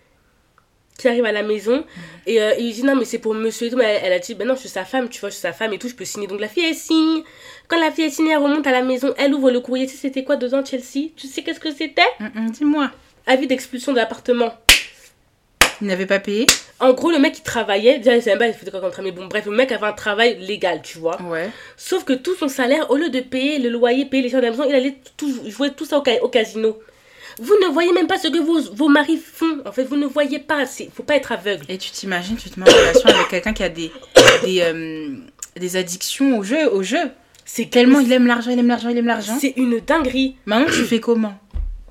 [0.99, 1.85] qui arrive à la maison
[2.27, 4.35] et euh, il dit non mais c'est pour monsieur et tout mais elle, a dit
[4.35, 5.95] ben non je suis sa femme tu vois je suis sa femme et tout je
[5.95, 7.23] peux signer donc la fille elle signe
[7.71, 9.87] quand la fille elle remonte à la maison elle ouvre le courrier.
[9.87, 11.11] Tu sais c'était quoi dedans Chelsea?
[11.17, 12.03] Tu sais qu'est-ce que c'était?
[12.19, 12.91] Mm, mm, dis-moi.
[13.27, 14.53] Avis d'expulsion de l'appartement.
[15.81, 16.47] Il n'avait pas payé?
[16.81, 17.99] En gros le mec il travaillait.
[17.99, 20.37] Déjà il savait il faisait quoi comme mais bon bref le mec avait un travail
[20.41, 21.23] légal tu vois.
[21.23, 21.49] Ouais.
[21.77, 24.47] Sauf que tout son salaire au lieu de payer le loyer payer les choses de
[24.47, 26.77] la maison il allait tout, jouer tout ça au casino.
[27.39, 29.63] Vous ne voyez même pas ce que vos, vos maris font.
[29.65, 30.65] En fait, vous ne voyez pas.
[30.79, 31.65] Il faut pas être aveugle.
[31.69, 33.91] Et tu t'imagines, tu te mets en relation avec quelqu'un qui a des,
[34.45, 35.15] des, euh,
[35.57, 37.11] des addictions au jeu, au jeu.
[37.53, 39.37] C'est tellement il aime l'argent, il aime l'argent, il aime l'argent.
[39.41, 40.37] C'est une dinguerie.
[40.47, 41.37] Maintenant, tu fais comment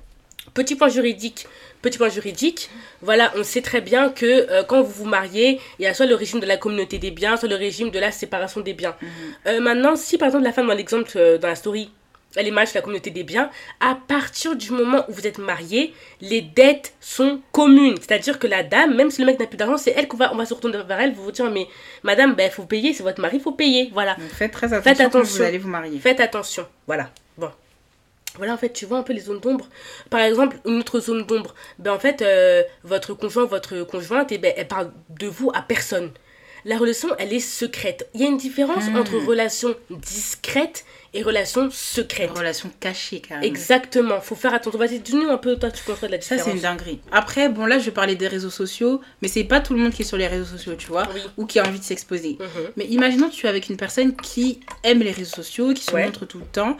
[0.54, 1.46] Petit point juridique.
[1.82, 2.70] Petit point juridique,
[3.02, 6.06] voilà, on sait très bien que euh, quand vous vous mariez, il y a soit
[6.06, 8.96] le régime de la communauté des biens, soit le régime de la séparation des biens.
[9.02, 9.08] Mhm.
[9.48, 11.90] Euh, maintenant, si par exemple la femme dans l'exemple euh, dans la story,
[12.36, 15.38] elle est mariée sur la communauté des biens, à partir du moment où vous êtes
[15.38, 17.96] marié, les dettes sont communes.
[17.96, 20.32] C'est-à-dire que la dame, même si le mec n'a plus d'argent, c'est elle qu'on va,
[20.32, 21.66] on va se retourner vers elle, vous vous dire, mais
[22.02, 23.90] madame, il ben, faut payer, c'est votre mari, il faut payer.
[23.92, 24.16] Voilà.
[24.34, 25.98] faites très attention, faites attention quand vous allez vous marier.
[25.98, 26.66] Faites attention.
[26.86, 27.10] Voilà.
[27.36, 27.50] Bon.
[28.36, 29.68] Voilà, en fait, tu vois un peu les zones d'ombre.
[30.08, 34.36] Par exemple, une autre zone d'ombre, ben en fait, euh, votre conjoint, votre conjointe, et
[34.36, 36.12] eh ben, elle parle de vous à personne.
[36.64, 38.08] La relation, elle est secrète.
[38.14, 38.96] Il y a une différence hmm.
[38.96, 42.30] entre relation discrète et relation secrète.
[42.30, 43.46] Relation cachée, carrément.
[43.46, 44.20] Exactement.
[44.20, 44.78] Faut faire attention.
[44.78, 46.44] Vas-y, dis-nous un peu, toi, tu comprends la différence.
[46.44, 47.00] Ça, c'est une dinguerie.
[47.10, 49.92] Après, bon, là, je vais parler des réseaux sociaux, mais c'est pas tout le monde
[49.92, 52.36] qui est sur les réseaux sociaux, tu vois, ou qui a envie de s'exposer.
[52.38, 52.70] Mhm.
[52.76, 55.96] Mais imaginons que tu es avec une personne qui aime les réseaux sociaux, qui se
[55.96, 56.76] montre tout le temps.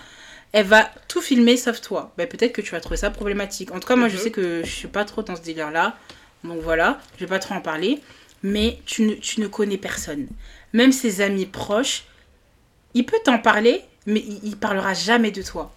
[0.52, 2.12] Elle va tout filmer sauf toi.
[2.16, 3.70] Ben, peut-être que tu vas trouver ça problématique.
[3.72, 4.22] En tout cas, moi, je mhm.
[4.22, 5.96] sais que je suis pas trop dans ce délire-là.
[6.42, 8.00] Donc voilà, je vais pas trop en parler.
[8.42, 10.26] Mais tu ne, tu ne connais personne.
[10.72, 12.04] Même ses amis proches,
[12.94, 15.72] il peut t'en parler, mais il, parlera jamais de toi.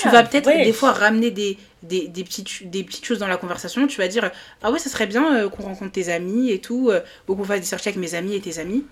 [0.00, 3.36] tu vas peut-être des fois ramener des, des, des, petites, des petites choses dans la
[3.36, 3.86] conversation.
[3.86, 4.30] Tu vas dire
[4.62, 7.44] Ah ouais, ça serait bien euh, qu'on rencontre tes amis et tout, euh, ou qu'on
[7.44, 8.84] fasse des sorties avec mes amis et tes amis.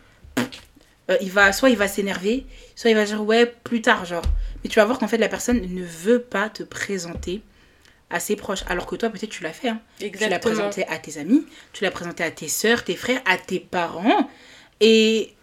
[1.10, 4.22] Euh, il va, soit il va s'énerver, soit il va dire Ouais, plus tard, genre.
[4.62, 7.42] Mais tu vas voir qu'en fait, la personne ne veut pas te présenter
[8.10, 8.62] à ses proches.
[8.68, 9.70] Alors que toi, peut-être, tu l'as fait.
[9.70, 9.80] Hein.
[9.98, 13.38] Tu l'as présenté à tes amis, tu l'as présenté à tes soeurs, tes frères, à
[13.38, 14.28] tes parents.
[14.80, 15.34] Et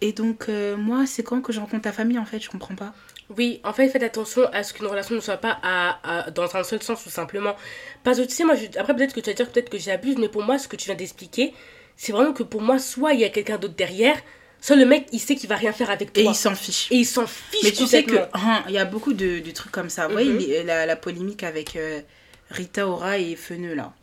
[0.00, 2.74] et donc, euh, moi, c'est quand que je rencontre ta famille, en fait Je comprends
[2.74, 2.92] pas.
[3.36, 6.62] Oui, en fait, faites attention à ce qu'une relation ne soit pas à, dans un
[6.62, 7.56] seul sens, tout simplement.
[8.02, 10.28] Parce que, tu sais, moi, après, peut-être que tu vas dire peut-être que j'abuse, mais
[10.28, 11.54] pour moi, ce que tu viens d'expliquer,
[11.96, 14.16] c'est vraiment que pour moi, soit il y a quelqu'un d'autre derrière,
[14.60, 16.22] soit le mec, il sait qu'il va rien faire avec toi.
[16.22, 16.90] Et il s'en fiche.
[16.90, 17.62] Et il s'en fiche.
[17.62, 20.06] Mais tu sais que, hein, il y a beaucoup de, de, trucs comme ça.
[20.06, 20.66] Vous voyez, mhm.
[20.66, 22.00] la, la, polémique avec euh,
[22.50, 23.94] Rita Ora et Feneux, là.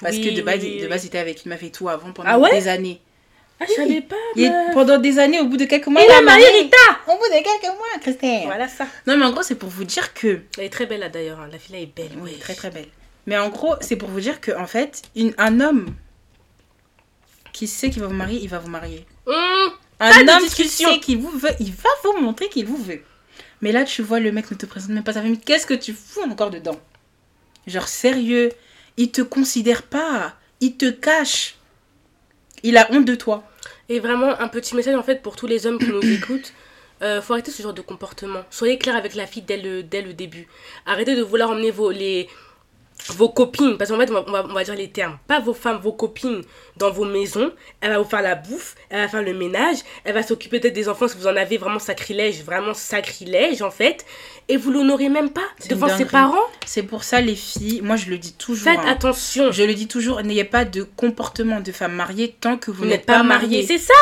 [0.00, 2.42] Parce que de base, de base, il était avec une meuf et tout avant pendant
[2.44, 3.00] ah des années.
[3.60, 4.16] Ah, je savais pas.
[4.72, 6.02] pendant des années, au bout de quelques mois.
[6.04, 8.44] Il a marié Rita Au bout de quelques mois, Christelle.
[8.44, 8.86] Voilà ça.
[9.06, 10.40] Non, mais en gros, c'est pour vous dire que.
[10.58, 11.40] Elle est très belle là d'ailleurs.
[11.40, 11.48] Hein.
[11.50, 12.10] La fille là est belle.
[12.18, 12.88] Oui, très très belle.
[13.26, 15.94] Mais en gros, c'est pour vous dire que en fait, une, un homme
[17.52, 19.06] qui sait qu'il va vous marier, il va vous marier.
[19.26, 19.32] Mmh,
[20.00, 23.02] un homme qui sait qu'il vous veut, il va vous montrer qu'il vous veut.
[23.60, 25.38] Mais là, tu vois, le mec ne te présente même pas sa famille.
[25.38, 26.78] Qu'est-ce que tu fous encore dedans?
[27.66, 28.50] Genre, sérieux,
[28.96, 30.34] il te considère pas.
[30.60, 31.54] Il te cache.
[32.64, 33.44] Il a honte de toi.
[33.88, 36.52] Et vraiment, un petit message en fait pour tous les hommes qui nous écoutent.
[37.02, 38.44] Euh, faut arrêter ce genre de comportement.
[38.50, 40.48] Soyez clair avec la fille dès le, dès le début.
[40.86, 41.92] Arrêtez de vouloir emmener vos,
[43.10, 45.78] vos copines, parce qu'en fait, on va, on va, dire les termes, pas vos femmes,
[45.78, 46.42] vos copines
[46.76, 47.52] dans vos maisons.
[47.80, 50.74] Elle va vous faire la bouffe, elle va faire le ménage, elle va s'occuper peut-être
[50.74, 54.04] des enfants si vous en avez vraiment sacrilège, vraiment sacrilège en fait.
[54.48, 56.36] Et vous l'honorez même pas devant ses parents.
[56.66, 58.72] C'est pour ça, les filles, moi je le dis toujours.
[58.72, 58.88] Faites hein.
[58.88, 59.52] attention.
[59.52, 63.06] Je le dis toujours, n'ayez pas de comportement de femme mariée tant que vous, n'êtes
[63.06, 63.66] pas, pas mariée.
[63.66, 63.94] C'est ça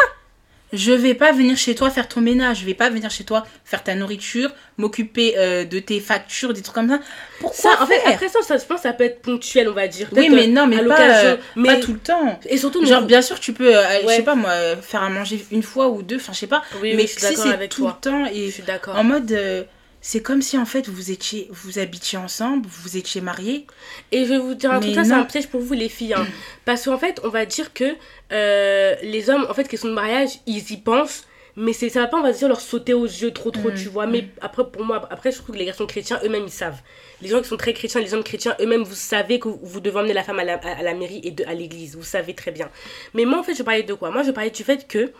[0.72, 3.46] je vais pas venir chez toi faire ton ménage, je vais pas venir chez toi
[3.64, 7.00] faire ta nourriture, m'occuper euh, de tes factures, des trucs comme ça.
[7.40, 9.88] Pourquoi ça, en fait, après ça, ça, je pense, ça peut être ponctuel, on va
[9.88, 10.08] dire.
[10.12, 12.38] Oui, mais non, mais pas, euh, mais pas tout le temps.
[12.46, 15.44] Et surtout, genre, bien sûr, tu peux, euh, je sais pas moi, faire à manger
[15.50, 16.62] une fois ou deux, enfin, je sais pas.
[16.80, 19.66] Oui, mais si c'est tout le temps et je suis en mode
[20.04, 23.66] c'est comme si en fait vous étiez vous habitiez ensemble, vous étiez mariés.
[24.10, 26.14] Et je vais vous dire un truc, ça c'est un piège pour vous les filles.
[26.14, 26.26] Hein.
[26.64, 27.94] Parce qu'en fait, on va dire que
[28.32, 31.24] euh, les hommes, en fait, qui sont de mariage, ils y pensent.
[31.54, 33.74] Mais ça va pas, on va dire, leur sauter aux yeux trop, trop, mm.
[33.74, 34.06] tu vois.
[34.06, 36.80] Mais après, pour moi, après, je trouve que les garçons chrétiens, eux-mêmes, ils savent.
[37.20, 39.98] Les gens qui sont très chrétiens, les hommes chrétiens, eux-mêmes, vous savez que vous devez
[39.98, 41.94] emmener la femme à la, à la mairie et de, à l'église.
[41.94, 42.70] Vous savez très bien.
[43.12, 44.10] Mais moi, en fait, je parlais de quoi?
[44.10, 45.12] Moi, je parlais du fait que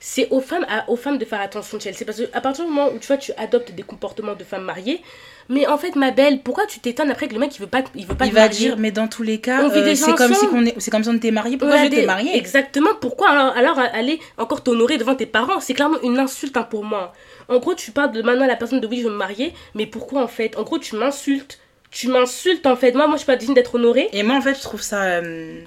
[0.00, 2.04] c'est aux femmes, aux femmes de faire attention, Chelsea.
[2.06, 5.02] Parce qu'à partir du moment où tu vois, tu adoptes des comportements de femmes mariées,
[5.48, 7.82] mais en fait, ma belle, pourquoi tu t'étonnes après que le mec il veut pas,
[7.94, 10.44] il veut pas il va dire, mais dans tous les cas, euh, c'est comme si
[10.52, 11.56] on est, c'est comme si on était mariés.
[11.56, 12.90] Pourquoi je t'ai mariée Exactement.
[13.00, 13.30] Pourquoi?
[13.30, 17.12] Alors, alors aller encore t'honorer devant tes parents C'est clairement une insulte hein, pour moi.
[17.48, 19.54] En gros, tu parles de maintenant à la personne de oui, je veux me marier,
[19.74, 20.56] mais pourquoi en fait?
[20.56, 21.58] En gros, tu m'insultes.
[21.90, 22.92] Tu m'insultes en fait.
[22.92, 24.10] Moi, moi, je suis pas digne d'être honorée.
[24.12, 25.02] Et moi, en fait, je trouve ça.
[25.04, 25.62] Euh,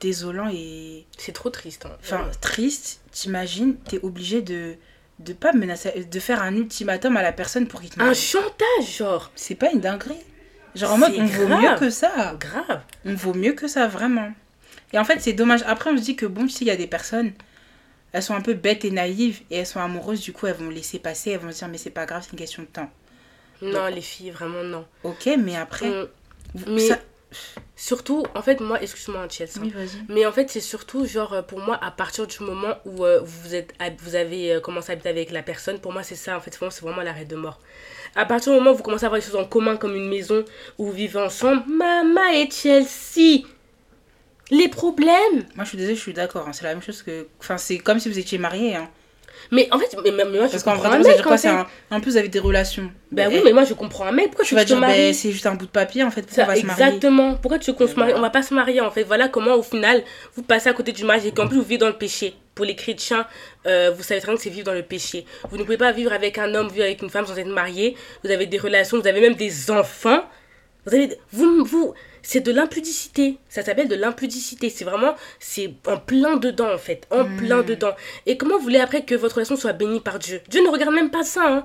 [0.00, 1.04] désolant et.
[1.18, 1.86] C'est trop triste.
[1.86, 1.96] Hein.
[2.02, 4.76] Enfin, triste, t'imagines, t'es obligé de
[5.20, 8.96] de pas menacer, de faire un ultimatum à la personne pour qu'il te Un chantage,
[8.96, 9.30] genre.
[9.34, 10.16] C'est pas une dinguerie.
[10.74, 12.36] Genre en mode, on vaut mieux que ça.
[12.38, 12.80] Grave.
[13.04, 14.32] On vaut mieux que ça, vraiment.
[14.92, 15.62] Et en fait, c'est dommage.
[15.66, 17.32] Après, on se dit que bon, tu sais, il y a des personnes,
[18.12, 20.70] elles sont un peu bêtes et naïves et elles sont amoureuses, du coup, elles vont
[20.70, 22.90] laisser passer, elles vont se dire, mais c'est pas grave, c'est une question de temps.
[23.62, 24.86] Non, les filles, vraiment non.
[25.04, 25.92] Ok, mais après.
[26.66, 26.88] mais
[27.80, 29.58] surtout, en fait, moi, excuse-moi, Chelsea.
[29.60, 30.04] Oui, vas-y.
[30.08, 33.20] Mais en fait, c'est surtout, genre, euh, pour moi, à partir du moment où euh,
[33.24, 36.36] vous, êtes, vous avez euh, commencé à habiter avec la personne, pour moi, c'est ça,
[36.36, 37.58] en fait, c'est vraiment l'arrêt de mort.
[38.14, 40.08] À partir du moment où vous commencez à avoir des choses en commun, comme une
[40.08, 40.44] maison
[40.78, 43.46] où vous vivez ensemble, Mama et Chelsea,
[44.50, 45.46] les problèmes.
[45.54, 46.46] Moi, je suis désolée, je suis d'accord.
[46.46, 46.52] Hein.
[46.52, 47.28] c'est la même chose que.
[47.38, 48.76] Enfin, c'est comme si vous étiez mariés.
[48.76, 48.90] Hein.
[49.50, 51.66] Mais en fait, mais, moi, Parce qu'en vrai, ça dire quoi un...
[51.90, 52.90] En plus, vous avez des relations.
[53.10, 54.28] Bah oui, mais moi, je comprends un mec.
[54.28, 56.46] Pourquoi tu, vas dire, bah, c'est juste un bout de papier, en fait, pourquoi on
[56.46, 56.76] va exactement.
[56.76, 57.34] se marier Exactement.
[57.36, 58.12] Pourquoi tu veux qu'on se marie?
[58.14, 59.04] On va pas se marier, en fait.
[59.04, 60.02] Voilà comment, au final,
[60.34, 62.34] vous passez à côté du mariage et qu'en plus, vous vivez dans le péché.
[62.54, 63.26] Pour les chrétiens,
[63.66, 65.24] euh, vous savez très bien que c'est vivre dans le péché.
[65.50, 67.96] Vous ne pouvez pas vivre avec un homme, vivre avec une femme sans être marié.
[68.22, 70.24] Vous avez des relations, vous avez même des enfants.
[70.84, 71.16] Vous avez...
[71.32, 71.64] Vous...
[71.64, 73.38] vous c'est de l'impudicité.
[73.48, 74.70] Ça s'appelle de l'impudicité.
[74.70, 77.36] C'est vraiment, c'est en plein dedans en fait, en hmm.
[77.36, 77.94] plein dedans.
[78.26, 80.40] Et comment vous voulez après que votre relation soit bénie par Dieu?
[80.48, 81.46] Dieu ne regarde même pas ça.
[81.46, 81.64] Hein.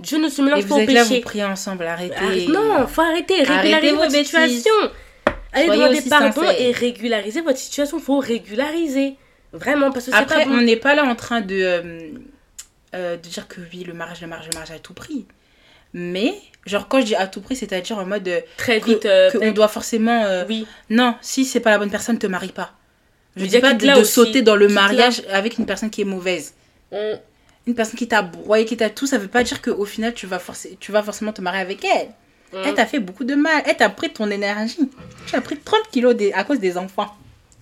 [0.00, 0.92] Dieu ne se mélange pas au péché.
[0.92, 2.48] Là, vous priez ensemble, arrêtez.
[2.48, 4.72] non, faut arrêter, régulariser votre situation.
[5.52, 8.00] Allez demander pardon et régulariser votre situation.
[8.00, 9.16] Faut régulariser.
[9.52, 12.10] Vraiment, parce que c'est Après, on n'est pas là en train de, euh,
[12.92, 15.26] euh, de dire que oui, le mariage, le mariage, le mariage à tout prix.
[15.94, 16.34] Mais,
[16.66, 18.26] genre, quand je dis à tout prix, c'est-à-dire en mode.
[18.26, 19.06] Euh, Très vite.
[19.06, 20.24] Euh, qu'on doit forcément.
[20.24, 20.66] Euh, oui.
[20.90, 22.72] Non, si c'est pas la bonne personne, te marie pas.
[23.36, 26.54] Je dis pas de, sauter dans le mariage avec une personne qui est mauvaise.
[26.92, 26.96] Mm.
[27.66, 30.26] Une personne qui t'a broyé, qui t'a tout, ça veut pas dire qu'au final, tu
[30.26, 32.08] vas, forcer, tu vas forcément te marier avec elle.
[32.52, 32.62] Mm.
[32.66, 33.62] Elle t'a fait beaucoup de mal.
[33.66, 34.90] Elle t'a pris ton énergie.
[35.26, 37.14] Tu as pris 30 kilos à cause des enfants.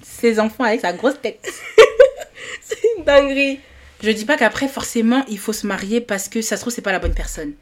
[0.03, 1.41] Ces enfants avec sa grosse tête.
[2.63, 3.61] c'est une dinguerie.
[4.03, 6.83] Je dis pas qu'après, forcément, il faut se marier parce que ça se trouve, c'est
[6.83, 7.53] pas la bonne personne.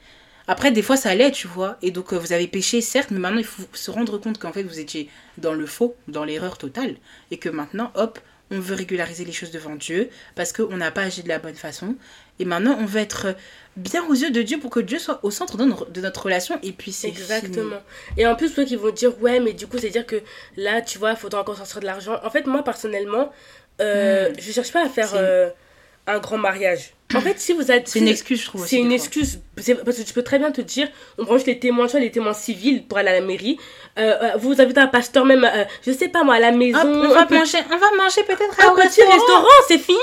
[0.51, 1.77] Après, des fois, ça allait, tu vois.
[1.81, 4.53] Et donc, euh, vous avez péché, certes, mais maintenant, il faut se rendre compte qu'en
[4.53, 5.09] fait, vous étiez
[5.39, 6.97] dans le faux, dans l'erreur totale.
[7.31, 8.19] Et que maintenant, hop,
[8.51, 11.55] on veut régulariser les choses devant Dieu parce qu'on n'a pas agi de la bonne
[11.55, 11.95] façon.
[12.41, 13.37] Et maintenant, on veut être
[13.77, 16.59] bien aux yeux de Dieu pour que Dieu soit au centre de, notre relation.
[16.65, 17.77] Et puis, c'est Exactement.
[18.17, 20.21] Et en plus, ceux qui vont dire, ouais, mais du coup, c'est-à-dire que
[20.57, 22.19] là, tu vois, il faudra encore sortir de l'argent.
[22.25, 23.33] En fait, moi, personnellement,
[23.81, 24.35] euh, hmm.
[24.37, 25.15] je cherche pas à faire
[26.07, 26.93] un grand mariage.
[27.15, 27.89] En fait, si vous êtes.
[27.89, 28.67] C'est une excuse, je trouve.
[28.67, 29.41] C'est une excuse.
[29.57, 32.11] Parce que tu peux très bien te dire on juste les témoins, tu vois, les
[32.11, 33.59] témoins civils pour aller à la mairie.
[33.99, 36.79] Euh, euh vous invitez un pasteur, même, euh, je sais pas moi, à la maison.
[36.85, 39.99] on, va manger, on va manger peut-être à un petit restaurant, c'est fini.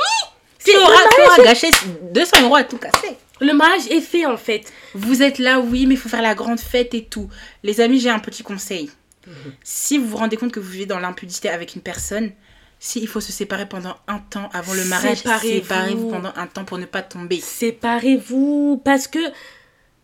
[0.64, 1.70] Tu auras, gâché
[2.12, 3.16] 200 euros à tout casser.
[3.40, 4.64] Le mariage est fait en fait.
[4.94, 7.30] Vous êtes là, oui, mais il faut faire la grande fête et tout.
[7.64, 8.90] Les amis, j'ai un petit conseil.
[9.26, 9.34] Mhm.
[9.64, 12.32] Si vous vous rendez compte que vous vivez dans l'impudicité avec une personne,
[12.80, 16.66] si il faut se séparer pendant un temps avant le mariage, séparez-vous pendant un temps
[16.66, 17.40] pour ne pas tomber.
[17.40, 19.20] Séparez-vous parce que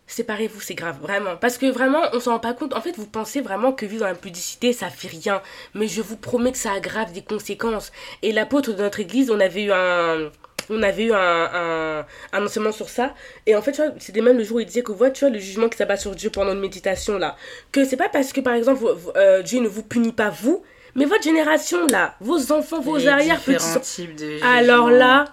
[0.06, 1.36] séparez-vous, c'est grave, vraiment.
[1.36, 2.74] Parce que vraiment, on s'en rend pas compte.
[2.74, 5.40] En fait, vous pensez vraiment que vivre dans la pudicité, ça fait rien.
[5.74, 7.92] Mais je vous promets que ça aggrave des conséquences.
[8.22, 10.30] Et l'apôtre de notre église, on avait eu un.
[10.70, 13.14] On avait eu un, un, enseignement sur ça.
[13.44, 15.38] Et en fait, c'était même le jour où il disait que, vois, tu vois, le
[15.38, 17.36] jugement qui s'abat sur Dieu pendant une méditation, là.
[17.70, 18.82] Que c'est pas parce que, par exemple,
[19.16, 20.62] euh, Dieu ne vous punit pas, vous,
[20.94, 24.08] mais votre génération, là, vos enfants, vos arrière-petits...
[24.42, 25.26] Alors là,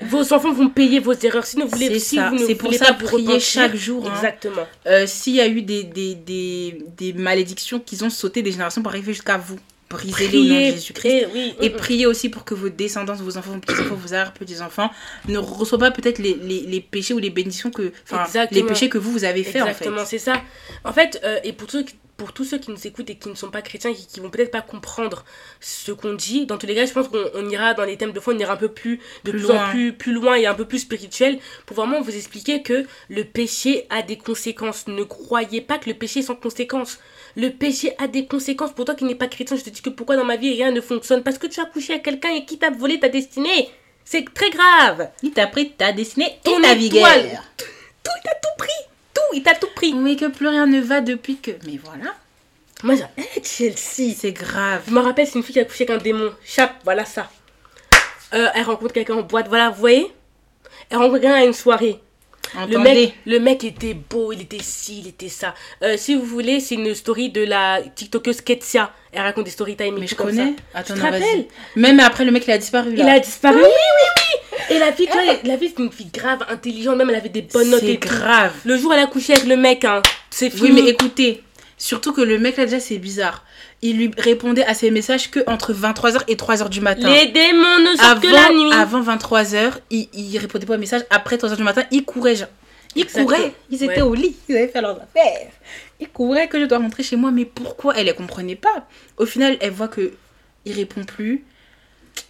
[0.00, 1.46] vos enfants vont payer vos erreurs.
[1.46, 4.08] Si vous voulez, si c'est pour ça prier chaque jour.
[4.08, 4.14] Hein.
[4.16, 4.66] Exactement.
[4.86, 8.82] Euh, s'il y a eu des, des, des, des malédictions qui ont sauté des générations
[8.82, 9.58] pour arriver jusqu'à vous,
[9.92, 11.28] brisez-les au nom de Jésus-Christ.
[11.34, 14.90] Et, et priez aussi pour que vos descendants, vos enfants, vos petits-enfants, vos arrière-petits-enfants
[15.28, 17.92] ne reçoivent pas peut-être les, les, les, péchés ou les bénédictions que.
[18.50, 20.06] Les péchés que vous, vous avez fait Exactement, en fait.
[20.06, 20.42] c'est ça.
[20.84, 21.84] En fait, euh, et pour ceux
[22.22, 24.30] pour tous ceux qui nous écoutent et qui ne sont pas chrétiens, qui, qui vont
[24.30, 25.24] peut-être pas comprendre
[25.58, 28.20] ce qu'on dit, dans tous les cas, je pense qu'on ira dans les thèmes de
[28.20, 30.64] foi, on ira un peu plus, de plus, en plus, plus loin et un peu
[30.64, 34.86] plus spirituel pour vraiment vous expliquer que le péché a des conséquences.
[34.86, 37.00] Ne croyez pas que le péché est sans conséquences.
[37.36, 38.72] Le péché a des conséquences.
[38.72, 40.70] Pour toi qui n'es pas chrétien, je te dis que pourquoi dans ma vie rien
[40.70, 41.22] ne fonctionne?
[41.22, 43.70] Parce que tu as couché avec quelqu'un et qui t'a volé ta destinée.
[44.04, 45.10] C'est très grave.
[45.22, 48.68] Il t'a pris ta destinée et ta vie Tout, il t'a tout pris
[49.32, 49.92] il t'a tout pris.
[49.94, 51.52] Oui, que plus rien ne va depuis que.
[51.66, 52.14] Mais voilà.
[52.82, 53.22] Moi, j'ai.
[53.22, 54.14] Hey, Chelsea.
[54.16, 54.82] C'est grave.
[54.86, 56.32] Je me rappelle, c'est une fille qui a couché avec un démon.
[56.44, 57.30] Chape, voilà ça.
[58.34, 60.10] Euh, elle rencontre quelqu'un en boîte, voilà, vous voyez?
[60.88, 62.00] Elle rencontre quelqu'un à une soirée.
[62.68, 65.54] Le mec, le mec était beau, il était ci, il était ça.
[65.82, 68.92] Euh, si vous voulez, c'est une story de la TikTokeuse Ketsia.
[69.12, 69.96] Elle raconte des story time.
[69.98, 70.54] Mais je connais.
[70.74, 71.46] Attends, tu te rappelles?
[71.76, 72.94] Même après, le mec, il a disparu.
[72.94, 73.04] Là.
[73.04, 73.56] Il a disparu?
[73.56, 73.68] Oui, oui,
[74.68, 74.76] oui.
[74.76, 75.08] Et la fille,
[75.44, 76.96] la fille, c'est une fille grave, intelligente.
[76.96, 77.80] Même, elle avait des bonnes notes.
[77.80, 78.52] C'est grave.
[78.64, 80.02] Le jour, elle a couché avec le mec, hein.
[80.30, 80.72] C'est fini.
[80.72, 81.42] Oui, mais écoutez,
[81.78, 83.44] surtout que le mec, là, déjà, c'est bizarre
[83.82, 87.12] il lui répondait à ses messages que entre 23h et 3h du matin.
[87.12, 88.72] Les démons ne sortent que la nuit.
[88.72, 91.04] Avant 23h, il, il répondait pas aux messages.
[91.10, 92.36] Après 3h du matin, il courait.
[92.36, 92.48] Genre.
[92.94, 93.52] Ils couraient.
[93.70, 94.36] Ils étaient au lit.
[94.48, 95.48] Ils avaient fait leurs affaires.
[95.98, 97.32] Ils couraient que je dois rentrer chez moi.
[97.32, 97.94] Mais pourquoi?
[97.96, 98.86] Elle ne comprenait pas.
[99.16, 100.12] Au final, elle voit que
[100.64, 101.44] il répond plus.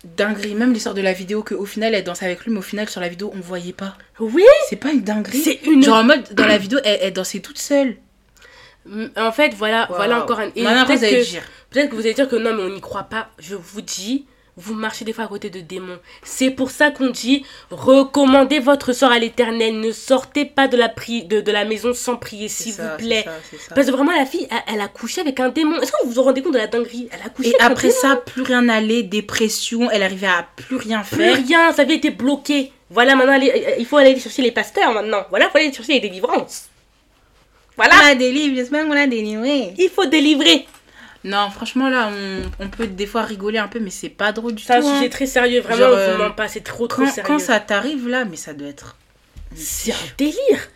[0.04, 0.54] Dinguerie.
[0.54, 2.52] Même l'histoire de la vidéo qu'au final, elle danse avec lui.
[2.52, 3.98] Mais au final, sur la vidéo, on voyait pas.
[4.20, 4.44] Oui.
[4.70, 5.42] C'est pas une dinguerie.
[5.42, 5.82] C'est une.
[5.82, 7.96] Genre en mode, dans la vidéo, elle, elle dansait toute seule.
[9.16, 10.48] En fait, voilà, voilà encore un.
[10.56, 11.38] Et peut-être que,
[11.70, 13.28] peut que vous allez dire que non, mais on n'y croit pas.
[13.38, 15.98] Je vous dis, vous marchez des fois à côté de démons.
[16.22, 19.80] C'est pour ça qu'on dit recommandez votre sort à l'éternel.
[19.80, 23.24] Ne sortez pas de la, pri de, de la maison sans prier, s'il vous plaît.
[23.74, 25.80] Parce que vraiment, la fille, elle, a couché avec un démon.
[25.80, 27.08] Est-ce que vous vous rendez compte de la dinguerie?
[27.12, 31.02] Elle a couché Et après ça, plus rien n'allait, dépression, elle arrivait à plus rien
[31.02, 31.34] faire.
[31.34, 32.72] Plus rien, ça avait été bloqué.
[32.90, 33.38] Voilà, maintenant,
[33.78, 35.24] il faut aller chercher les pasteurs maintenant.
[35.30, 36.68] Voilà, il faut aller chercher les délivrances.
[37.76, 37.94] Voilà.
[38.02, 39.74] On a délivré, j'espère qu'on a délivré.
[39.78, 40.66] Il faut délivrer.
[41.24, 44.54] Non, franchement, là, on, on, peut des fois rigoler un peu, mais c'est pas drôle
[44.54, 44.66] du tout.
[44.66, 45.08] C'est un sujet hein.
[45.08, 47.22] très sérieux, vraiment, Genre, euh, pas, c'est trop, trop sérieux.
[47.24, 48.96] Quand ça t'arrive là, mais ça doit être.
[49.54, 50.68] C'est un délire!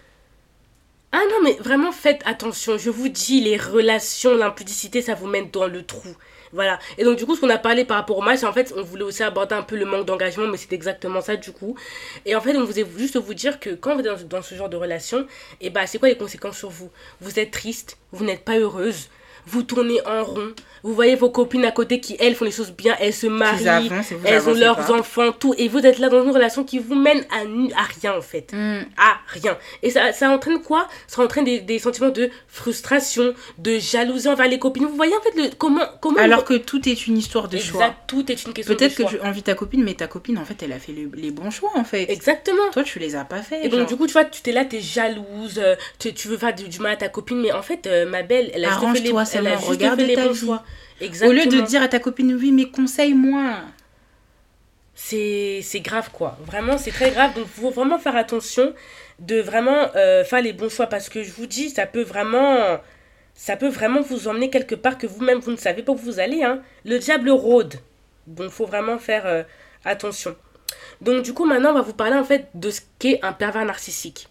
[1.11, 2.78] Ah non, mais vraiment, faites attention.
[2.78, 6.14] Je vous dis, les relations, l'impudicité, ça vous mène dans le trou.
[6.57, 6.79] Voilà.
[6.97, 8.83] Et donc, du coup, ce qu'on a parlé par rapport au match, en fait, on
[8.83, 11.77] voulait aussi aborder un peu le manque d'engagement, mais c'est exactement ça, du coup.
[12.25, 14.71] Et en fait, on voulait juste vous dire que quand vous êtes dans, ce genre
[14.71, 15.27] de relation,
[15.61, 16.90] et eh bah, c'est quoi les conséquences sur vous?
[17.21, 19.11] Vous êtes triste, vous n'êtes pas heureuse,
[19.45, 20.55] vous tournez en rond,
[20.87, 23.90] vous voyez vos copines à côté qui, elles, font les choses bien, elles se marient,
[24.25, 25.53] elles ont leurs enfants, tout.
[25.59, 27.40] Et vous êtes là dans une relation qui vous mène à,
[27.81, 28.53] à rien, en fait.
[28.53, 28.83] Hmm.
[28.96, 29.59] À rien.
[29.83, 30.87] Et ça, ça entraîne quoi?
[31.09, 34.87] Ça entraîne des, des, sentiments de frustration, de jalousie envers les copines.
[34.87, 36.20] Vous voyez, en fait, le, comment, comment.
[36.20, 37.92] Alors que tout est une histoire de choix.
[38.07, 40.62] tout est une question Peut-être que tu envies ta copine, mais ta copine, en fait,
[40.62, 42.09] elle a fait les, bons choix, en fait.
[42.09, 42.70] Exactement.
[42.72, 43.66] Toi, tu les as pas fait.
[43.66, 46.38] Et donc, du coup, tu vois, tu t'es là, t'es jalouse, euh, tu, tu, veux
[46.38, 48.99] faire du, mal à ta copine, mais en fait, euh, ma belle, elle a juste
[48.99, 50.62] fait les, elle a juste fait les bons choix.
[51.01, 51.31] Exactement.
[51.31, 53.61] Au lieu de dire à ta copine, oui, mais conseille-moi.
[54.95, 56.39] C'est grave, quoi.
[56.47, 57.35] Vraiment, c'est très grave.
[57.35, 58.75] Donc, il faut vraiment faire attention
[59.19, 60.87] de vraiment euh, faire les bons choix.
[60.87, 62.79] Parce que je vous dis, ça peut vraiment...
[63.35, 66.19] Ça peut vraiment vous emmener quelque part que vous-même, vous ne savez pas où vous
[66.19, 66.43] allez.
[66.43, 66.62] Hein.
[66.87, 67.75] Le diable rôde.
[68.27, 69.43] Donc, il faut vraiment faire euh,
[69.85, 70.35] attention.
[71.03, 73.67] Donc, du coup, maintenant, on va vous parler, en fait, de ce qu'est un pervers
[73.67, 74.29] narcissique.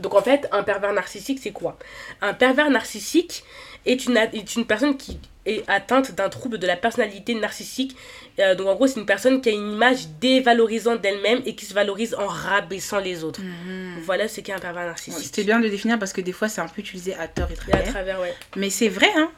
[0.00, 1.78] Donc, en fait, un pervers narcissique, c'est quoi?
[2.20, 3.44] Un pervers narcissique
[3.86, 7.96] est une, est une personne qui est atteinte d'un trouble de la personnalité narcissique.
[8.38, 11.64] Euh, donc en gros, c'est une personne qui a une image dévalorisante d'elle-même et qui
[11.64, 13.40] se valorise en rabaissant les autres.
[13.40, 14.02] Mhm.
[14.04, 15.24] Voilà ce qu'est un pervers narcissique.
[15.24, 17.50] C'était bien de le définir parce que des fois, c'est un peu utilisé à tort
[17.50, 17.88] et travers.
[17.88, 18.34] à travers, ouais.
[18.56, 19.30] Mais c'est vrai, hein,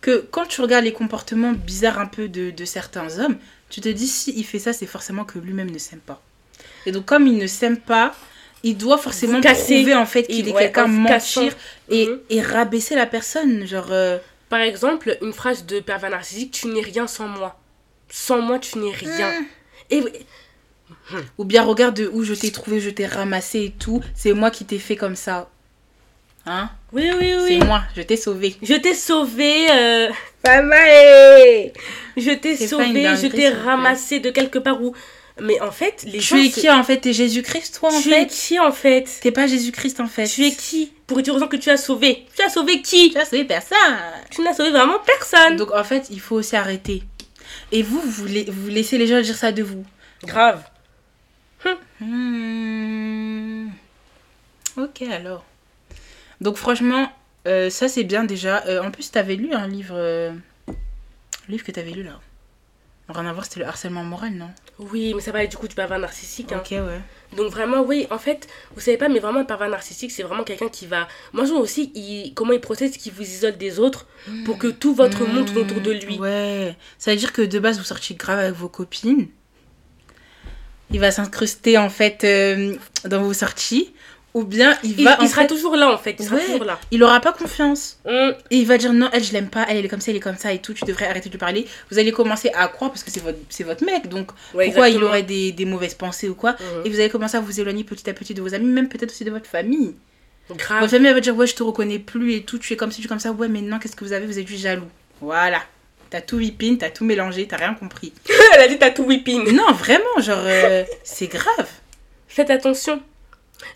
[0.00, 3.36] que quand tu regardes les comportements bizarres un peu de, de certains hommes,
[3.70, 6.20] tu te dis si il fait ça, c'est forcément que lui-même ne s'aime pas.
[6.84, 8.14] Et donc comme il ne s'aime pas,
[8.62, 11.52] il doit forcément prouver en fait qu'il est quelqu'un mentir
[11.88, 12.18] et, mhm.
[12.30, 14.18] et, rabaisser la personne genre euh,
[14.52, 17.58] par exemple, une phrase de pervers narcissique Tu n'es rien sans moi.
[18.10, 19.30] Sans moi, tu n'es rien.
[19.30, 19.44] Hmm.
[19.88, 20.04] Et.
[21.38, 24.02] Ou bien regarde où je t'ai trouvé, je t'ai ramassé et tout.
[24.14, 25.48] C'est moi qui t'ai fait comme ça.
[26.44, 26.68] Hein?
[26.92, 27.58] Oui, oui, oui.
[27.60, 28.54] C'est moi, je t'ai sauvé.
[28.60, 29.70] Je t'ai sauvé.
[29.70, 30.10] Euh...
[32.18, 34.94] Je t'ai sauvé, je t'ai ramassé de quelque part où
[35.40, 36.98] mais en fait, les tu es qui en fait?
[36.98, 39.08] T'es Jésus-Christ, toi, en fait Tu es qui, en fait?
[39.22, 40.26] T'es pas Jésus-Christ, en fait.
[40.26, 40.92] Tu es qui?
[41.06, 42.26] Pour dire aux gens que tu as sauvé.
[42.36, 43.10] Tu as sauvé qui?
[43.10, 43.78] Tu as sauvé personne.
[44.30, 45.56] Tu n'as sauvé vraiment personne.
[45.56, 47.02] Donc, en fait, il faut aussi arrêter.
[47.70, 49.84] Et vous, vous, vous laissez les gens dire ça de vous.
[50.24, 50.62] Grave.
[52.00, 53.68] Hmm.
[54.76, 55.44] Ok, alors.
[56.40, 57.10] Donc, franchement,
[57.46, 58.64] euh, ça, c'est bien déjà.
[58.66, 59.94] Euh, en plus, t'avais lu un livre...
[59.96, 60.32] Euh,
[61.48, 62.20] livre que t'avais lu, là.
[63.08, 64.50] Rien à voir, c'était le harcèlement moral, non?
[64.78, 66.52] Oui, mais ça va être du coup du pervers narcissique.
[66.52, 66.62] Hein.
[66.64, 67.00] Ok, ouais.
[67.36, 70.44] Donc vraiment, oui, en fait, vous savez pas, mais vraiment, un pervers narcissique, c'est vraiment
[70.44, 71.08] quelqu'un qui va...
[71.32, 72.32] Moi, je vois aussi il...
[72.34, 74.06] comment il procède, qu'il vous isole des autres
[74.44, 76.18] pour que tout votre monde tourne autour de lui.
[76.18, 79.28] Ouais, ça veut dire que de base, vous sortiez grave avec vos copines.
[80.90, 83.92] Il va s'incruster, en fait, euh, dans vos sorties
[84.34, 85.18] ou bien il va.
[85.20, 86.16] Il, sera toujours là en fait.
[86.18, 86.78] Il sera toujours là.
[86.90, 87.98] Il aura pas confiance.
[88.06, 88.30] Mm.
[88.50, 90.16] Et il va dire non, elle, je l'aime pas, elle, elle est comme ça, elle
[90.16, 91.66] est comme ça et tout, tu devrais arrêter de lui parler.
[91.90, 95.02] Vous allez commencer à croire parce que c'est votre, c'est votre mec, donc pourquoi il
[95.04, 96.52] aurait des, des, mauvaises pensées ou quoi.
[96.52, 96.86] Mm.
[96.86, 99.10] Et vous allez commencer à vous éloigner petit à petit de vos amis, même peut-être
[99.10, 99.94] aussi de votre famille.
[100.50, 100.80] Grave.
[100.80, 103.00] Votre famille va dire ouais, je te reconnais plus et tout, tu es comme si
[103.00, 104.26] tu es comme ça, ouais, mais non, qu'est-ce que vous avez?
[104.26, 104.88] Vous êtes juste jaloux.
[105.20, 105.62] Voilà.
[106.10, 108.12] T'as tout whipping, t'as tout mélangé, t'as rien compris.
[108.54, 109.52] elle a dit t'as tout whipping.
[109.54, 111.68] Non, vraiment, genre, euh, c'est grave.
[112.28, 113.02] Faites attention.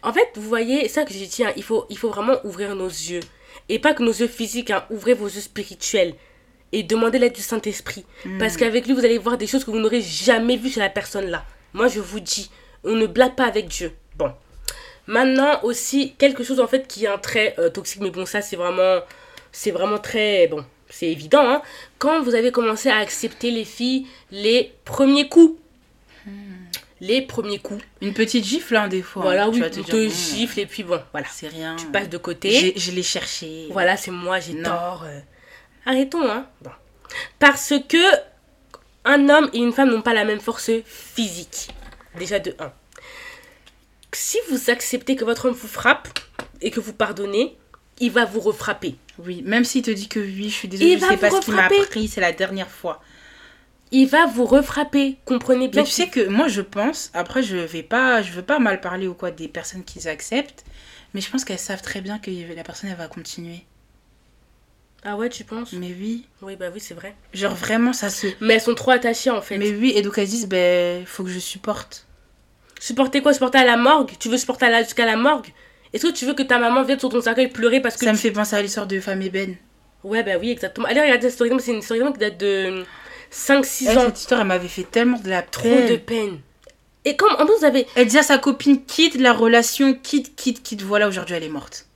[0.03, 2.75] En fait, vous voyez, ça que j'ai dit, hein, il, faut, il faut vraiment ouvrir
[2.75, 3.21] nos yeux.
[3.69, 6.15] Et pas que nos yeux physiques, hein, ouvrez vos yeux spirituels.
[6.73, 8.05] Et demandez l'aide du Saint-Esprit.
[8.25, 8.39] Hmm.
[8.39, 10.91] Parce qu'avec lui, vous allez voir des choses que vous n'aurez jamais vues chez la
[10.91, 11.45] personne-là.
[11.73, 12.51] Moi, je vous dis,
[12.85, 13.93] on ne blague pas avec Dieu.
[14.17, 14.33] Bon.
[15.07, 18.43] Maintenant, aussi, quelque chose en fait qui est un trait euh, toxique, mais bon, ça,
[18.43, 19.01] c'est vraiment,
[19.53, 21.63] c'est vraiment très, bon, c'est évident, hein.
[21.99, 25.61] Quand vous avez commencé à accepter les filles les premiers coups.
[27.01, 27.85] Les premiers coups.
[28.01, 29.23] Une petite gifle, hein, des fois.
[29.23, 31.27] Voilà, oui, tu deux gifles, et puis bon, voilà.
[31.31, 31.77] C'est rien.
[31.77, 32.73] Tu passes de côté.
[32.77, 33.69] Je l'ai cherché.
[33.71, 35.05] Voilà, c'est moi, j'ai tort.
[35.05, 35.21] Euh.
[35.85, 36.47] Arrêtons, hein.
[36.63, 36.71] Bon.
[37.39, 37.97] Parce que
[39.05, 41.69] un homme et une femme n'ont pas la même force physique.
[42.19, 42.73] Déjà de 1.
[44.13, 46.09] Si vous acceptez que votre homme vous frappe
[46.61, 47.57] et que vous pardonnez,
[48.01, 48.97] il va vous refrapper.
[49.19, 51.67] Oui, même s'il te dit que oui, je suis désolée, c'est pas ce qu'il m'a
[51.67, 53.03] appris, c'est la dernière fois.
[53.93, 55.83] Il va vous refrapper, comprenez bien.
[55.83, 58.81] Mais tu sais que moi je pense, après je vais pas, je veux pas mal
[58.81, 60.65] parler ou quoi des personnes qu'ils acceptent,
[61.15, 63.65] mais je pense qu'elles savent très bien que la personne elle va continuer.
[65.05, 65.73] Ah ouais, tu penses?
[65.73, 66.27] Mais oui.
[66.43, 67.15] Oui, bah oui, c'est vrai.
[67.33, 68.27] Genre vraiment, ça se.
[68.41, 69.57] Mais elles sont trop attachées en fait.
[69.57, 72.07] Mais oui, et donc elles disent, ben, faut que je supporte.
[72.81, 73.33] Supporter quoi?
[73.33, 74.11] Supporter à la morgue?
[74.19, 75.47] Tu veux supporter jusqu'à la morgue?
[75.93, 78.05] Est-ce que tu veux que ta maman vienne sur ton cercueil pleurer parce que.
[78.05, 79.57] Ça me fait penser à l'histoire de Femme Ben.
[80.03, 80.89] Ouais, bah oui, exactement.
[80.89, 82.85] Allez, regardez cette story, c'est une story qui date de
[83.37, 84.01] 5-6 eh, ans.
[84.07, 85.51] Cette histoire, elle m'avait fait tellement de la peine.
[85.51, 86.41] Trop de peine.
[87.05, 87.87] Et comme en plus, vous avez.
[87.95, 90.83] Elle dit à sa copine quitte la relation, quitte, quitte, quitte.
[90.83, 91.87] Voilà, aujourd'hui, elle est morte.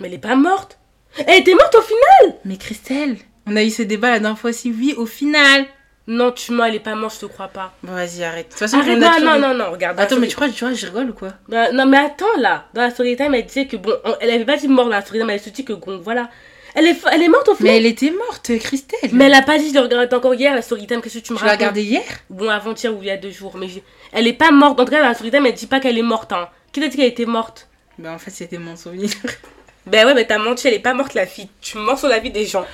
[0.00, 0.78] Mais elle est pas morte.
[1.26, 4.50] Elle était morte au final Mais Christelle, on a eu ce débat la dernière fois
[4.50, 4.74] aussi.
[4.76, 5.66] Oui, au final.
[6.08, 7.72] Non, tu m'as, elle est pas morte, je te crois pas.
[7.82, 8.46] Bon, vas-y, arrête.
[8.46, 10.00] De toute façon, arrête, non, non, non, non, regarde.
[10.00, 11.34] Attends, mais tu crois, tu vois, je rigole ou quoi?
[11.48, 12.66] Bah, Non, mais attends, là.
[12.74, 15.02] Dans la story time, elle disait que, bon, elle avait pas dit mort dans la
[15.02, 16.28] story time, elle se dit que, bon, voilà.
[16.74, 17.72] Elle est, elle est morte au final.
[17.72, 19.10] Mais elle était morte, Christelle.
[19.12, 21.32] Mais elle a pas dit, je regardais encore hier la story time, qu'est-ce que tu
[21.34, 23.56] me racontes Tu l'as regardée hier Bon, avant-hier ou il y a deux jours.
[23.56, 23.66] Mais
[24.12, 24.80] elle est pas morte.
[24.80, 26.48] En tout cas, la story time, elle dit pas qu'elle est morte, hein.
[26.72, 27.68] Qui t'a dit qu'elle était morte?
[27.98, 29.10] Bah, en fait, c'était mon souvenir.
[29.84, 31.48] Ben ouais, mais t'as menti, elle est pas morte la fille.
[31.60, 32.64] Tu mens sur la vie des gens.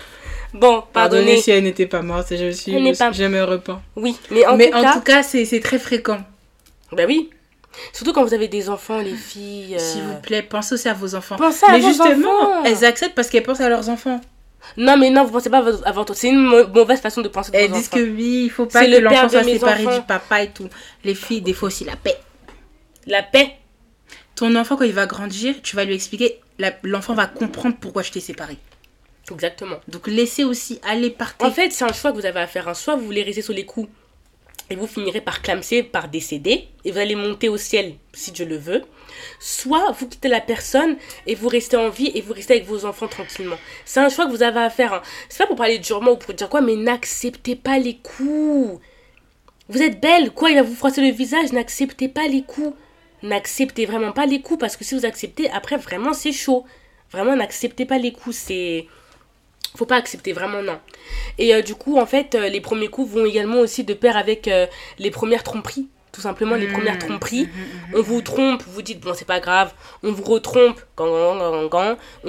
[0.52, 1.38] Bon, pardonnez.
[1.38, 2.72] si elle n'était pas morte, je suis.
[2.72, 3.80] Je, je me repens.
[3.96, 4.92] Oui, mais en mais tout en cas.
[4.92, 6.18] tout cas, c'est très fréquent.
[6.92, 7.30] Ben oui.
[7.92, 9.76] Surtout quand vous avez des enfants, les filles.
[9.76, 11.36] Euh, S'il vous plaît, pensez aussi à vos enfants.
[11.36, 14.20] Pensez à mais vos justement, elles acceptent parce qu'elles pensent à leurs enfants.
[14.76, 16.14] Non, mais non, vous pensez pas avant tout.
[16.14, 16.42] C'est une
[16.74, 17.50] mauvaise façon de penser.
[17.54, 20.68] Elles disent que oui, il faut pas que l'enfant soit séparé du papa et tout.
[21.04, 22.16] Les filles, des fois aussi la paix.
[23.06, 23.58] La paix
[24.38, 26.38] ton enfant, quand il va grandir, tu vas lui expliquer,
[26.84, 28.56] l'enfant va comprendre pourquoi je t'ai séparé.
[29.32, 29.78] Exactement.
[29.88, 31.44] Donc laissez aussi aller partir.
[31.44, 32.74] En fait, c'est un choix que vous avez à faire.
[32.76, 33.88] Soit vous voulez rester sur les coups
[34.70, 38.44] et vous finirez par clamser, par décéder, et vous allez monter au ciel si Dieu
[38.44, 38.82] le veut.
[39.40, 40.96] Soit vous quittez la personne
[41.26, 43.56] et vous restez en vie et vous restez avec vos enfants tranquillement.
[43.84, 44.92] C'est un choix que vous avez à faire.
[44.92, 45.02] Hein.
[45.28, 48.80] C'est pas pour parler durement ou pour dire quoi, mais n'acceptez pas les coups.
[49.68, 52.74] Vous êtes belle, quoi, il va vous froisser le visage, n'acceptez pas les coups
[53.22, 56.64] n'acceptez vraiment pas les coups parce que si vous acceptez, après vraiment c'est chaud.
[57.10, 58.86] Vraiment n'acceptez pas les coups, c'est
[59.76, 60.78] faut pas accepter vraiment non.
[61.38, 64.16] Et euh, du coup en fait euh, les premiers coups vont également aussi de pair
[64.16, 64.66] avec euh,
[64.98, 65.88] les premières tromperies.
[66.10, 67.44] Tout simplement les premières mmh, tromperies.
[67.44, 71.04] Mmh, mmh, on vous trompe, vous dites bon c'est pas grave, on vous retrompe, on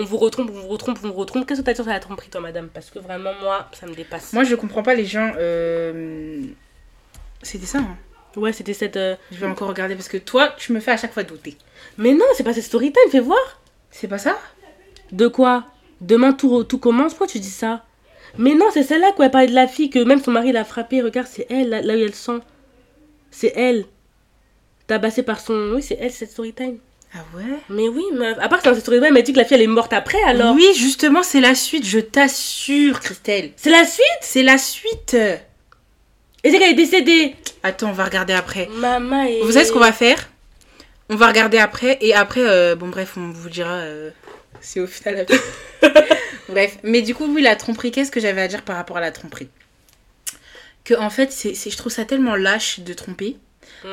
[0.03, 1.47] vous retrompe, on vous retrompe, on vous retrompe.
[1.47, 2.67] Qu'est-ce que tu as dit sur la tromperie toi madame?
[2.67, 4.33] Parce que vraiment moi ça me dépasse.
[4.33, 5.31] Moi je comprends pas les gens.
[7.41, 7.97] C'était ça hein
[8.35, 8.97] Ouais, c'était cette.
[8.97, 11.57] Euh, je vais encore regarder parce que toi, tu me fais à chaque fois douter.
[11.97, 13.61] Mais non, c'est pas cette story time, fais voir.
[13.89, 14.37] C'est pas ça?
[15.11, 15.65] De quoi?
[16.01, 17.83] Demain tout, tout commence, pourquoi tu dis ça?
[18.37, 20.63] Mais non, c'est celle-là quoi, elle parlait de la fille que même son mari l'a
[20.63, 21.01] frappée.
[21.01, 22.39] Regarde, c'est elle, là, où elle sent.
[23.31, 23.85] C'est elle.
[24.87, 25.73] Tabassée par son.
[25.75, 26.77] Oui, c'est elle, cette story time.
[27.13, 27.57] Ah ouais?
[27.69, 28.37] Mais oui, meuf.
[28.39, 29.93] À part que dans cette story time, elle dit que la fille elle est morte
[29.93, 30.55] après alors.
[30.55, 33.51] Oui, justement, c'est la suite, je t'assure, Christelle.
[33.55, 34.19] C'est la suite?
[34.21, 35.17] C'est la suite
[36.43, 37.35] et c'est qu'elle est décédée.
[37.63, 38.69] Attends, on va regarder après.
[38.77, 39.41] Maman est...
[39.41, 40.29] Vous savez ce qu'on va faire?
[41.09, 41.97] On va regarder après.
[42.01, 44.11] Et après, euh, bon bref, on vous dira euh,
[44.61, 45.25] c'est au final.
[46.49, 49.01] bref, mais du coup, oui, la tromperie, qu'est-ce que j'avais à dire par rapport à
[49.01, 49.49] la tromperie?
[50.83, 53.37] Que en fait, c'est, je trouve ça tellement lâche de tromper.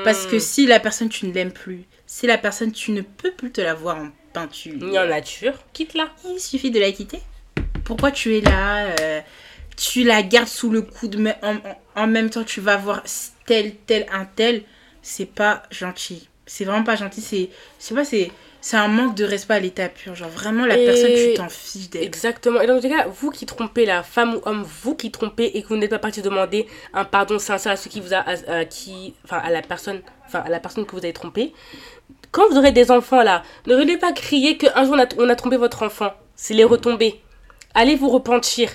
[0.05, 0.41] Parce que hmm.
[0.41, 3.61] si la personne, tu ne l'aimes plus, si la personne, tu ne peux plus te
[3.61, 4.75] la voir en peinture.
[4.75, 6.09] Ni en nature, quitte-la.
[6.25, 7.21] Il suffit de la quitter.
[7.85, 9.21] Pourquoi tu es là euh,
[9.77, 11.37] tu la gardes sous le coude, mais
[11.95, 13.03] en, même temps, tu vas voir
[13.45, 14.63] tel, tel, un tel?
[15.03, 16.29] C'est pas gentil.
[16.47, 17.21] C'est vraiment pas gentil.
[17.21, 18.31] C'est, je sais pas, c'est,
[18.67, 20.17] c'est un manque de respect à l'état pur.
[20.17, 22.03] Genre, vraiment, la personne, tu t'en fiches d'elle.
[22.03, 22.61] Exactement.
[22.61, 25.57] Et dans tous les cas, vous qui trompez la femme ou homme, vous qui trompez
[25.57, 28.25] et que vous n'êtes pas parti demander un pardon sincère à ceux qui vous a,
[28.49, 31.53] à, qui, enfin, à la personne, enfin, à la personne que vous avez trompé.
[32.33, 35.29] Quand vous aurez des enfants là, ne venez pas crier qu'un jour on a, on
[35.29, 36.13] a trompé votre enfant.
[36.35, 37.21] C'est les retomber.
[37.73, 38.71] Allez vous repentir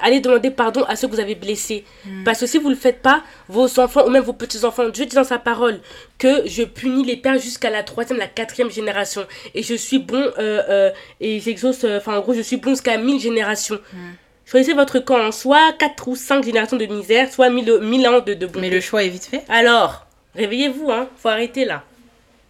[0.00, 1.84] allez demander pardon à ceux que vous avez blessés.
[2.04, 2.24] Hmm.
[2.24, 5.06] Parce que si vous ne le faites pas, vos enfants ou même vos petits-enfants, Dieu
[5.06, 5.80] dit dans sa parole
[6.18, 9.26] que je punis les pères jusqu'à la troisième, la quatrième génération.
[9.54, 10.90] Et je suis bon, euh, euh,
[11.20, 13.78] et j'exauce, euh, enfin en gros, je suis bon jusqu'à mille générations.
[13.92, 14.12] Hmm.
[14.44, 15.32] Choisissez votre camp, hein.
[15.32, 18.80] soit quatre ou cinq générations de misère, soit mille, mille ans de, de Mais le
[18.80, 19.44] choix est vite fait.
[19.48, 21.08] Alors, réveillez-vous, hein.
[21.16, 21.84] Faut arrêter là.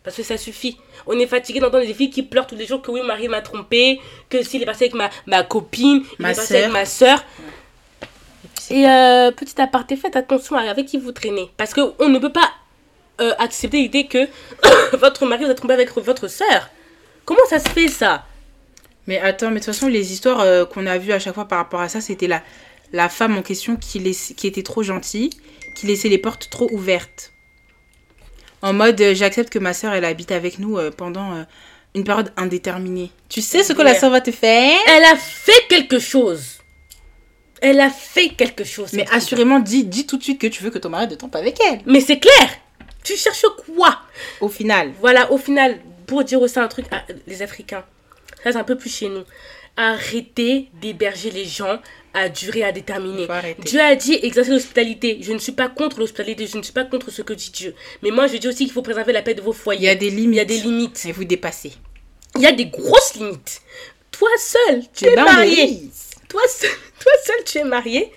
[0.05, 0.79] Parce que ça suffit.
[1.07, 3.41] On est fatigué d'entendre des filles qui pleurent tous les jours que oui, Marie m'a
[3.41, 7.25] trompé, que s'il est passé avec ma, ma copine, il est passé avec ma soeur.
[8.71, 11.51] Et euh, petit aparté, faites attention avec qui vous traînez.
[11.57, 12.51] Parce qu'on ne peut pas
[13.21, 14.27] euh, accepter l'idée que
[14.97, 16.71] votre mari vous a trompé avec votre soeur.
[17.25, 18.25] Comment ça se fait ça?
[19.07, 21.47] Mais attends, mais de toute façon, les histoires euh, qu'on a vues à chaque fois
[21.47, 22.43] par rapport à ça, c'était la,
[22.93, 24.01] la femme en question qui,
[24.37, 25.31] qui était trop gentille,
[25.77, 27.32] qui laissait les portes trop ouvertes.
[28.63, 31.43] En mode, euh, j'accepte que ma soeur, elle habite avec nous euh, pendant, euh,
[31.95, 33.11] une période indéterminée.
[33.29, 34.79] Tu sais ce que la sœur va te faire?
[34.89, 36.59] Elle a fait quelque chose.
[37.61, 38.93] Elle a fait quelque chose.
[38.93, 41.35] Mais assurément, dis, dis tout de suite que tu veux que ton mari ne tombe
[41.37, 41.81] avec elle.
[41.87, 42.51] Mais c'est clair.
[43.05, 43.99] Tu cherches quoi?
[44.41, 44.93] Au final.
[45.01, 47.85] Voilà, au final, pour dire aussi un truc, à les Africains,
[48.43, 49.25] ça c'est un peu plus chez nous.
[49.77, 51.81] Arrêtez d'héberger les gens
[52.15, 53.27] à durée indéterminée.
[53.65, 55.19] Dieu a dit exercer l'hospitalité.
[55.23, 57.75] Je ne suis pas contre l'hospitalité, je ne suis pas contre ce que dit Dieu.
[58.03, 59.81] Mais moi, je dis aussi qu'il faut préserver la paix de vos foyers.
[59.81, 60.35] Il y a des limites.
[60.35, 61.07] Il y a des limites.
[61.07, 61.73] Et vous dépassez.
[62.37, 63.63] Il y a des grosses limites.
[64.11, 65.81] Toi seul, tu es marié.
[66.29, 66.71] Toi seul,
[67.01, 68.13] toi seul, tu es marié.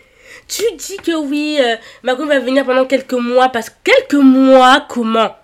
[0.47, 3.49] Tu dis que oui, euh, va venir pendant quelques mois.
[3.49, 5.35] Parce que quelques mois, comment?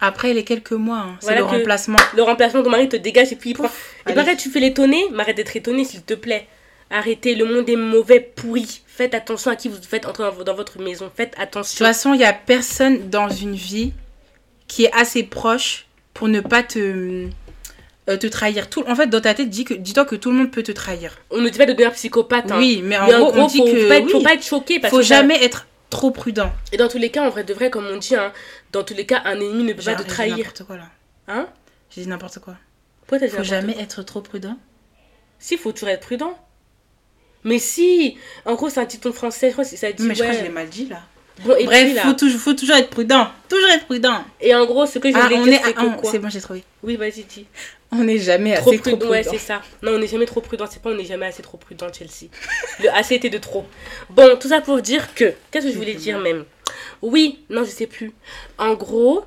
[0.00, 1.98] Après les quelques mois, hein, c'est le remplacement.
[2.16, 3.70] Le remplacement, ton mari te dégage et puis il prend.
[4.08, 6.46] Et pareil, tu fais l'étonner, mais arrête d'être étonné s'il te plaît.
[6.90, 8.82] Arrêtez, le monde est mauvais, pourri.
[8.86, 11.10] Faites attention à qui vous faites entrer dans, votre maison.
[11.14, 11.74] Faites attention.
[11.74, 13.92] De toute façon, il n'y a personne dans une vie
[14.66, 17.28] qui est assez proche pour ne pas te,
[18.08, 18.68] euh, te trahir.
[18.68, 21.16] Tout, en fait, dans ta tête, dis-toi que, que tout le monde peut te trahir.
[21.30, 22.50] On ne dit pas de devenir psychopathe.
[22.50, 22.58] Hein.
[22.58, 23.88] Oui, mais en, gros, on dit faut, que.
[23.88, 24.80] Pas être, faut pas être choqué.
[24.80, 26.52] Parce faut jamais être trop prudent.
[26.72, 28.32] Et dans tous les cas, en vrai de vrai, comme on dit, hein,
[28.72, 30.36] dans tous les cas, un ennemi ne peut pas te trahir.
[30.36, 30.88] J'ai n'importe quoi là.
[31.28, 31.48] Hein
[31.90, 32.56] J'ai dit n'importe quoi.
[33.06, 34.56] Pourquoi Faut jamais être trop prudent.
[35.38, 36.38] Si, faut toujours être prudent.
[37.44, 40.02] Mais si En gros, c'est un titre français, je crois que ça dit.
[40.04, 41.02] Mais je crois que je l'ai mal dit là.
[41.44, 43.28] Bon, et Bref, il faut, toujours, faut toujours être prudent.
[43.48, 44.22] Toujours être prudent.
[44.40, 46.40] Et en gros, ce que je ah, voulais dire, c'est que quoi C'est bon, j'ai
[46.40, 46.64] trouvé.
[46.82, 47.46] Oui, vas-y, dis.
[47.92, 48.96] On n'est jamais assez prudent.
[48.96, 49.10] prudent.
[49.10, 49.62] Ouais, c'est ça.
[49.82, 50.66] Non, on n'est jamais trop prudent.
[50.70, 52.30] C'est pas on n'est jamais assez trop prudent, Chelsea.
[52.80, 53.64] Le assez était de trop.
[54.10, 55.32] Bon, tout ça pour dire que.
[55.50, 56.44] Qu'est-ce que je voulais dire même?
[57.02, 58.12] Oui, non, je sais plus.
[58.58, 59.24] En gros,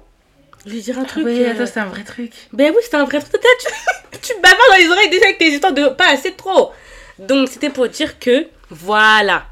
[0.65, 1.25] je vais dire un truc.
[1.25, 2.31] oui, attends, c'est un vrai truc.
[2.53, 3.41] Ben oui, c'est un vrai truc.
[3.41, 6.71] Tu, tu bavardes dans les oreilles déjà avec tes histoires de pas assez trop.
[7.19, 9.45] Donc, c'était pour dire que, voilà,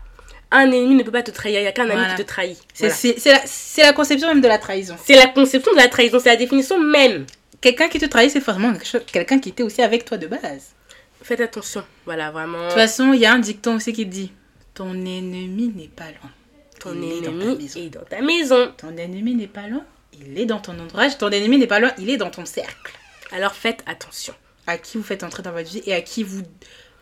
[0.52, 1.60] un ennemi ne peut pas te trahir.
[1.60, 2.58] Il n'y a qu'un ami qui te trahit.
[2.74, 4.96] C'est la, conception même de la trahison.
[5.04, 6.20] C'est la conception de la trahison.
[6.20, 7.26] C'est la définition même.
[7.62, 8.74] Quelqu'un qui te trahit, c'est forcément
[9.06, 10.74] quelqu'un qui était aussi avec toi de base.
[11.22, 11.84] Faites attention.
[12.06, 12.58] Voilà, vraiment.
[12.58, 14.32] De toute façon, il y a un dicton aussi qui dit
[14.74, 16.32] Ton ennemi n'est pas loin.
[16.80, 18.72] Ton ennemi est dans ta maison.
[18.78, 19.86] Ton ennemi n'est pas loin.
[20.20, 21.18] Il est dans ton entourage.
[21.20, 21.92] Ton ennemi n'est pas loin.
[22.00, 22.94] Il est dans ton cercle.
[23.32, 24.34] Alors faites attention.
[24.66, 26.42] À qui vous faites entrer dans votre vie et à qui vous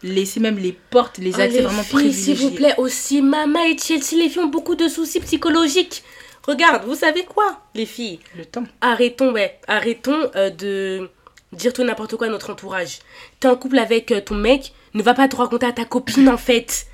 [0.04, 3.78] laisser même les portes, les oh, accès vraiment filles, S'il vous plaît, aussi, Mama et
[3.78, 6.04] Chelsea, les filles ont beaucoup de soucis psychologiques.
[6.50, 8.64] Regarde, vous savez quoi, les filles Le temps.
[8.82, 11.08] Arrêtons, ouais, arrêtons euh, de
[11.54, 12.98] dire tout n'importe quoi à notre entourage.
[13.40, 16.28] T'es en couple avec euh, ton mec, ne va pas te raconter à ta copine
[16.28, 16.88] en fait.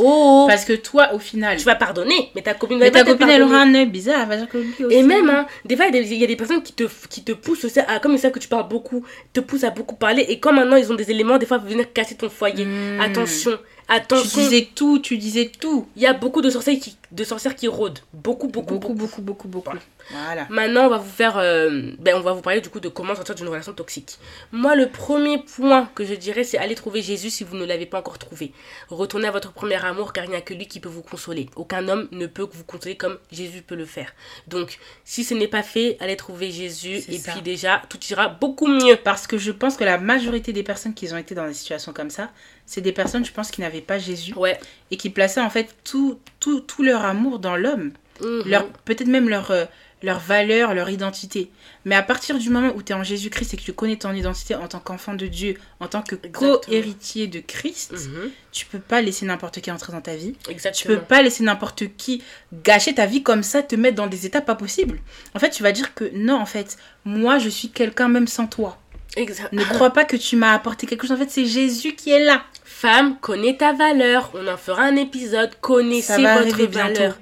[0.00, 1.56] Oh Parce que toi, au final.
[1.56, 4.28] Tu vas pardonner, mais ta copine Mais ta copine, elle aura un œil bizarre, elle
[4.28, 4.96] va dire que lui aussi.
[4.96, 7.64] Et même, hein, des fois, il y, a des personnes qui te, qui te poussent
[7.64, 10.26] aussi, à, comme ils savent que tu parles beaucoup, te poussent à beaucoup parler.
[10.28, 12.64] Et comme maintenant, ils ont des éléments, des fois, venir casser ton foyer.
[12.64, 13.00] Hmm.
[13.00, 13.52] Attention.
[13.88, 14.28] Attention.
[14.28, 15.86] Tu disais tout, tu disais tout.
[15.94, 18.00] Il y a beaucoup de sorcières qui, de sorcières qui rôdent.
[18.12, 18.94] Beaucoup, beaucoup, beaucoup.
[18.94, 19.72] Beaucoup, beaucoup, beaucoup,
[20.10, 20.46] Voilà.
[20.50, 21.38] Maintenant, on va vous faire.
[21.38, 24.18] Euh, ben, on va vous parler du coup de comment sortir d'une relation toxique.
[24.50, 27.86] Moi, le premier point que je dirais, c'est aller trouver Jésus si vous ne l'avez
[27.86, 28.52] pas encore trouvé.
[28.88, 31.48] Retournez à votre premier amour car il n'y a que lui qui peut vous consoler.
[31.54, 34.12] Aucun homme ne peut vous consoler comme Jésus peut le faire.
[34.48, 38.66] Donc, si ce n'est pas fait, allez trouver Jésus et puis déjà, tout ira beaucoup
[38.66, 38.96] mieux.
[38.96, 41.92] Parce que je pense que la majorité des personnes qui ont été dans des situations
[41.92, 42.30] comme ça,
[42.66, 44.34] c'est des personnes, je pense, qui n'avaient pas Jésus.
[44.34, 44.58] Ouais.
[44.90, 47.92] Et qui plaçaient en fait tout, tout, tout leur amour dans l'homme.
[48.20, 48.42] Mhm.
[48.46, 49.64] leur Peut-être même leur, euh,
[50.02, 51.50] leur valeur, leur identité.
[51.84, 54.12] Mais à partir du moment où tu es en Jésus-Christ et que tu connais ton
[54.12, 58.30] identité en tant qu'enfant de Dieu, en tant que co-héritier de Christ, mhm.
[58.52, 60.34] tu peux pas laisser n'importe qui entrer dans ta vie.
[60.48, 60.94] Exactement.
[60.94, 62.22] Tu peux pas laisser n'importe qui
[62.64, 64.98] gâcher ta vie comme ça, te mettre dans des états pas possibles.
[65.34, 68.46] En fait, tu vas dire que non, en fait, moi, je suis quelqu'un même sans
[68.46, 68.78] toi.
[69.16, 69.62] Exactement.
[69.62, 71.16] Ne crois pas que tu m'as apporté quelque chose.
[71.16, 72.44] En fait, c'est Jésus qui est là.
[72.68, 74.32] Femme, connais ta valeur.
[74.34, 75.50] On en fera un épisode.
[75.60, 77.16] Connaissez votre valeur.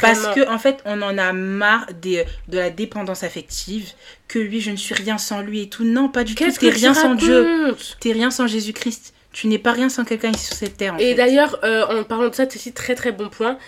[0.00, 3.92] Parce que en fait, on en a marre des, de la dépendance affective.
[4.28, 5.84] Que lui, je ne suis rien sans lui et tout.
[5.84, 6.44] Non, pas du tout.
[6.52, 7.74] T'es rien sans Dieu.
[7.98, 9.14] T'es rien sans Jésus-Christ.
[9.32, 10.96] Tu n'es pas rien sans quelqu'un ici sur cette terre.
[10.98, 13.58] et d'ailleurs, euh, en parlant de ça, c'est aussi très très bon point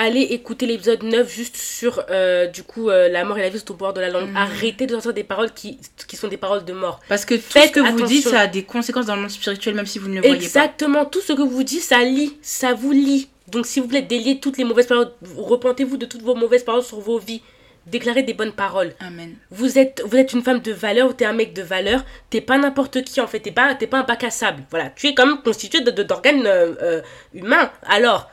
[0.00, 3.58] allez écouter l'épisode 9 juste sur euh, du coup euh, la mort et la vie
[3.58, 4.30] sont au pouvoir de la langue.
[4.30, 4.36] Mm.
[4.36, 5.78] Arrêtez de sortir des paroles qui,
[6.08, 7.00] qui sont des paroles de mort.
[7.08, 9.74] Parce que tout ce que vous dites, ça a des conséquences dans le monde spirituel,
[9.74, 10.42] même si vous ne le voyez pas.
[10.42, 13.28] Exactement, tout ce que vous dites, ça lit, ça vous lit.
[13.48, 16.82] Donc s'il vous plaît, déliez toutes les mauvaises paroles, repentez-vous de toutes vos mauvaises paroles
[16.82, 17.42] sur vos vies.
[17.86, 18.92] Déclarez des bonnes paroles.
[19.00, 19.34] Amen.
[19.50, 22.04] Vous êtes, vous êtes une femme de valeur ou t'es un mec de valeur.
[22.28, 23.40] T'es pas n'importe qui en fait.
[23.40, 24.62] T'es pas, pas un bac à sable.
[24.70, 24.90] Voilà.
[24.90, 27.00] Tu es quand même constitué d'organes de, euh,
[27.32, 27.70] humains.
[27.82, 28.30] Alors,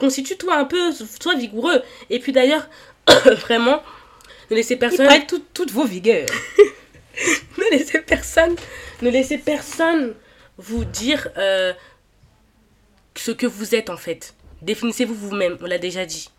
[0.00, 1.82] constitue-toi un peu, sois vigoureux.
[2.08, 2.68] Et puis d'ailleurs,
[3.26, 3.82] vraiment,
[4.50, 5.06] ne laissez personne.
[5.10, 6.28] Ils toutes vos vigueurs.
[7.58, 8.56] ne laissez personne,
[9.02, 10.14] ne laissez personne
[10.58, 11.72] vous dire euh,
[13.14, 14.34] ce que vous êtes en fait.
[14.62, 16.30] Définissez-vous vous-même, on l'a déjà dit.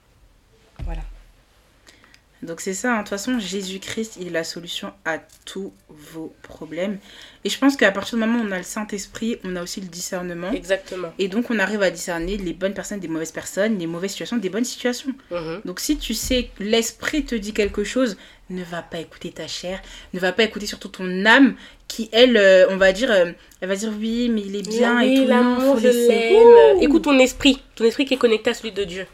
[2.44, 2.98] Donc c'est ça, hein.
[2.98, 6.98] de toute façon, Jésus-Christ, il est la solution à tous vos problèmes.
[7.44, 9.80] Et je pense qu'à partir du moment où on a le Saint-Esprit, on a aussi
[9.82, 10.52] le discernement.
[10.52, 11.14] Exactement.
[11.20, 14.38] Et donc on arrive à discerner les bonnes personnes des mauvaises personnes, les mauvaises situations
[14.38, 15.14] des bonnes situations.
[15.30, 15.62] Mhm.
[15.66, 18.18] Donc si tu sais que l'Esprit te dit quelque chose,
[18.50, 19.82] ne va pas écouter ta chair,
[20.14, 21.56] ne va pas écouter surtout ton âme
[21.88, 25.00] qui, elle, euh, on va dire, euh, elle va dire oui, mais il est bien
[25.00, 25.28] et tout.
[25.28, 29.06] L'amour, je Écoute ton esprit, ton esprit qui est connecté à celui de Dieu.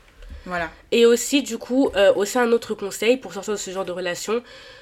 [0.48, 0.72] Voilà.
[0.92, 3.92] Et aussi, du coup, euh, aussi un autre conseil pour sortir de ce genre de
[3.92, 4.42] relation.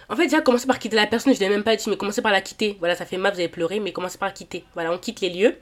[0.09, 1.97] En fait, déjà, commencez par quitter la personne, je ne l'ai même pas dit, mais
[1.97, 2.77] commencez par la quitter.
[2.79, 4.63] Voilà, ça fait mal, vous avez pleuré, mais commencez par la quitter.
[4.75, 5.55] Voilà, on quitte les lieux.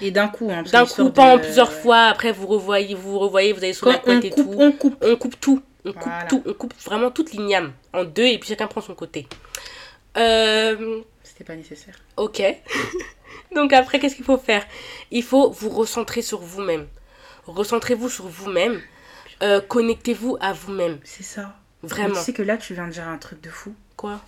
[0.00, 3.52] Et d'un coup, hein, D'un coup, pas en plusieurs fois, après vous revoyez, vous revoyez,
[3.52, 4.50] vous allez sur la couette et tout.
[4.56, 4.96] On coupe.
[5.02, 5.62] On coupe tout.
[5.84, 6.42] On coupe tout.
[6.46, 9.26] On coupe vraiment toute l'igname en deux et puis chacun prend son côté.
[10.16, 11.00] Euh...
[11.22, 11.94] C'était pas nécessaire.
[12.16, 12.42] Ok.
[13.54, 14.64] Donc après, qu'est-ce qu'il faut faire?
[15.10, 16.86] Il faut vous recentrer sur vous-même.
[17.46, 18.80] Recentrez-vous sur vous-même
[19.42, 20.98] euh, connectez-vous à vous-même.
[21.04, 21.56] C'est ça.
[21.82, 22.14] Vraiment.
[22.14, 23.74] tu sais que là, tu viens de dire un truc de fou.
[23.96, 24.20] Quoi?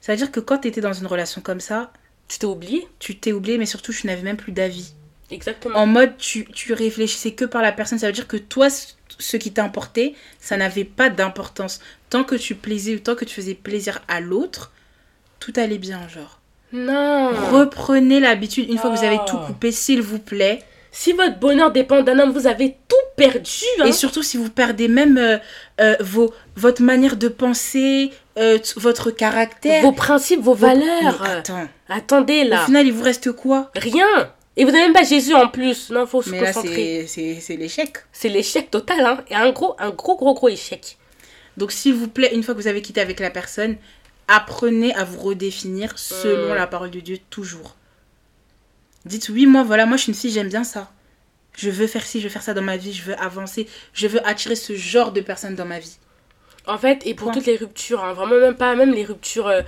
[0.00, 1.92] Ça veut dire que quand tu étais dans une relation comme ça.
[2.28, 2.88] Tu t'es oublié?
[2.98, 4.94] Tu t'es oublié, mais surtout, tu n'avais même plus d'avis.
[5.30, 5.78] Exactement.
[5.78, 7.98] En mode, tu, tu réfléchissais que par la personne.
[7.98, 11.80] Ça veut dire que toi, ce qui t'importait, ça n'avait pas d'importance.
[12.10, 14.72] Tant que tu plaisais ou tant que tu faisais plaisir à l'autre,
[15.40, 16.40] tout allait bien, genre.
[16.72, 17.30] Non.
[17.52, 20.62] Reprenez l'habitude, une fois que vous avez tout coupé, s'il vous plaît.
[20.98, 23.50] Si votre bonheur dépend d'un homme, vous avez tout perdu.
[23.80, 23.84] Hein.
[23.84, 25.36] Et surtout si vous perdez même euh,
[25.78, 29.82] euh, vos, votre manière de penser, euh, votre caractère.
[29.82, 31.22] Vos principes, vos, valeurs.
[31.22, 31.68] attends.
[31.90, 32.62] Attendez là.
[32.62, 33.70] Au final, il vous reste quoi?
[33.76, 34.32] Rien.
[34.56, 35.90] Et vous n'avez même pas Jésus en plus.
[35.90, 37.04] Non, faut se Mais concentrer.
[37.06, 37.98] c'est l'échec.
[38.10, 39.04] C'est l'échec total.
[39.04, 39.24] Hein.
[39.28, 40.96] Et un gros, un gros, gros, gros échec.
[41.58, 43.76] Donc s'il vous plaît, une fois que vous avez quitté avec la personne,
[44.28, 47.76] apprenez à vous redéfinir selon la parole de Dieu toujours.
[49.06, 50.90] Dites oui, moi, voilà, moi je suis une fille, j'aime bien ça.
[51.56, 54.08] Je veux faire ci, je veux faire ça dans ma vie, je veux avancer, je
[54.08, 55.96] veux attirer ce genre de personnes dans ma vie.
[56.66, 59.62] En fait, et pour toutes les ruptures, hein, vraiment même pas, même les ruptures euh,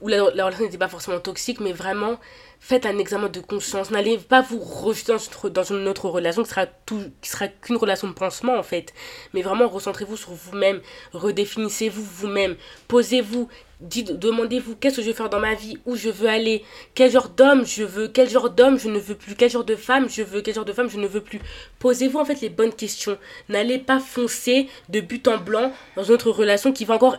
[0.00, 2.18] où la, relation n'était pas forcément toxique, mais vraiment,
[2.58, 3.90] faites un examen de conscience.
[3.90, 5.12] N'allez pas vous rejeter
[5.50, 8.94] dans, une autre relation qui sera, tout, qui sera qu'une relation de pansement, en fait.
[9.34, 10.80] Mais vraiment, recentrez-vous sur vous-même,
[11.12, 12.56] redéfinissez-vous vous-même,
[12.88, 13.50] posez-vous
[13.80, 16.64] demandez-vous qu'est-ce que je veux faire dans ma vie, où je veux aller,
[16.94, 19.76] quel genre d'homme je veux, quel genre d'homme je ne veux plus, quel genre de
[19.76, 21.40] femme je veux, quel genre de femme je ne veux plus?
[21.78, 23.18] Posez-vous en fait les bonnes questions.
[23.48, 27.16] N'allez pas foncer de but en blanc dans une autre relation qui va encore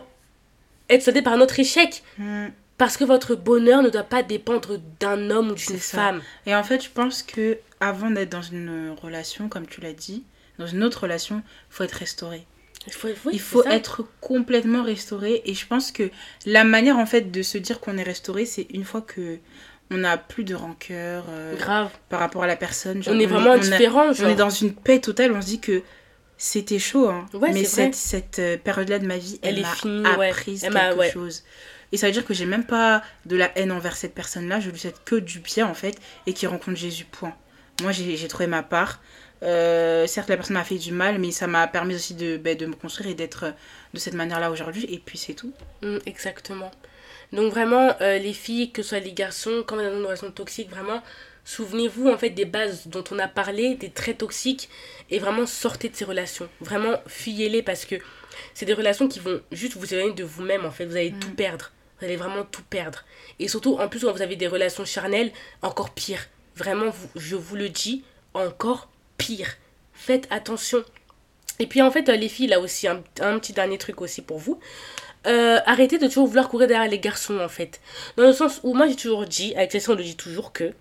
[0.88, 2.02] être soldée par notre échec.
[2.18, 2.48] Hmm.
[2.78, 6.20] Parce que votre bonheur ne doit pas dépendre d'un homme ou d'une femme.
[6.46, 10.24] Et en fait, je pense que avant d'être dans une relation, comme tu l'as dit,
[10.58, 12.44] dans une autre relation, il faut être restauré.
[12.86, 15.42] Il faut, être complètement restauré.
[15.44, 16.10] Et je pense que
[16.46, 19.38] la manière en fait de se dire qu'on est restauré, c'est une fois que
[19.90, 21.90] on n'a plus de rancœur euh, Grave.
[22.08, 23.02] par rapport à la personne.
[23.06, 24.10] on est vraiment différent.
[24.18, 25.32] On est dans une paix totale.
[25.32, 25.82] On se dit que
[26.36, 27.08] c'était chaud.
[27.08, 27.26] Hein.
[27.40, 31.44] mais cette, cette euh, période-là de ma vie, elle, m'a appris quelque chose.
[31.92, 34.60] Et ça veut dire que j'ai même pas de la haine envers cette personne-là.
[34.60, 37.04] Je lui souhaite que du bien en fait et qui rencontre Jésus.
[37.04, 37.34] Point.
[37.82, 39.00] Moi, j'ai trouvé ma part.
[39.42, 42.56] Euh, certes, la personne m'a fait du mal, mais ça m'a permis aussi de, ben,
[42.56, 43.52] de me construire et d'être
[43.92, 44.86] de cette manière-là aujourd'hui.
[44.88, 45.52] Et puis, c'est tout.
[45.82, 46.70] Mm, exactement.
[47.32, 50.04] Donc, vraiment, euh, les filles, que ce soit les garçons, quand on est dans une
[50.04, 51.02] relation toxique, vraiment,
[51.44, 54.68] souvenez-vous en fait des bases dont on a parlé, des traits toxiques,
[55.10, 56.48] et vraiment sortez de ces relations.
[56.60, 57.96] Vraiment, fuyez-les parce que
[58.54, 60.86] c'est des relations qui vont juste vous éloigner de vous-même, en fait.
[60.86, 61.18] Vous allez mm.
[61.18, 61.72] tout perdre.
[61.98, 63.04] Vous allez vraiment tout perdre.
[63.38, 65.32] Et surtout, en plus, quand vous avez des relations charnelles,
[65.62, 66.28] encore pire.
[66.54, 68.91] Vraiment, vous, je vous le dis, encore
[69.22, 69.56] pire.
[69.92, 70.82] Faites attention.
[71.58, 72.96] Et puis en fait, euh, les filles, là aussi, un,
[73.38, 74.58] petit dernier truc aussi pour vous.
[75.28, 77.80] Euh, arrêtez de toujours vouloir courir derrière les garçons en fait.
[78.16, 80.72] Dans le sens où moi j'ai toujours dit, avec ça on le dit toujours que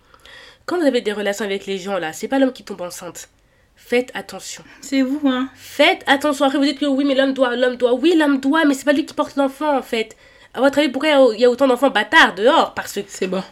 [0.65, 3.29] quand vous avez des relations avec les gens là, c'est pas l'homme qui tombe enceinte.
[3.75, 4.63] Faites attention.
[4.81, 5.49] C'est vous, hein.
[5.53, 6.45] Faites attention.
[6.45, 7.93] Après vous dites que oui, mais l'homme doit, l'homme doit.
[7.93, 10.17] Oui, l'homme doit, mais c'est pas lui qui porte l'enfant en fait.
[10.55, 12.73] À votre avis, pourquoi il y a autant d'enfants bâtards dehors?
[12.73, 13.01] Parce que.
[13.07, 13.43] C'est bon.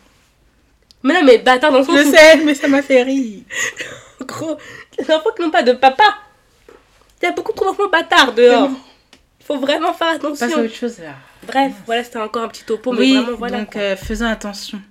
[1.03, 1.97] Mais non, mais bâtards dans le sens.
[1.97, 3.43] Je sais, mais ça m'a fait rire.
[4.21, 4.57] Gros,
[4.97, 6.03] les enfants qui n'ont pas de papa.
[7.21, 8.69] Il y a beaucoup trop d'enfants bâtards dehors.
[9.39, 10.49] Il faut vraiment faire attention.
[10.49, 11.15] Pas autre chose là.
[11.43, 13.59] Bref, voilà, c'était encore un petit topo, mais vraiment voilà.
[13.59, 14.81] Donc, euh, faisons attention.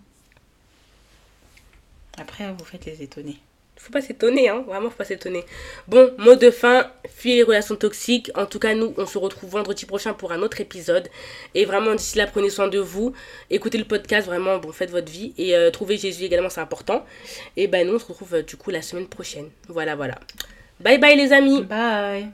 [2.20, 3.38] Après, vous faites les étonner
[3.89, 4.64] faut pas s'étonner, hein.
[4.66, 5.45] Vraiment, faut pas s'étonner.
[5.86, 8.30] Bon, mot de fin, fuyez les relations toxiques.
[8.34, 11.09] En tout cas, nous, on se retrouve vendredi prochain pour un autre épisode.
[11.55, 13.12] Et vraiment, d'ici là, prenez soin de vous.
[13.51, 15.32] Écoutez le podcast, vraiment, bon, faites votre vie.
[15.39, 17.05] Et euh, trouvez Jésus également, c'est important.
[17.57, 19.49] Et ben, nous, on se retrouve euh, du coup la semaine prochaine.
[19.68, 20.18] Voilà, voilà.
[20.80, 21.62] Bye bye, les amis.
[21.62, 22.28] Bye.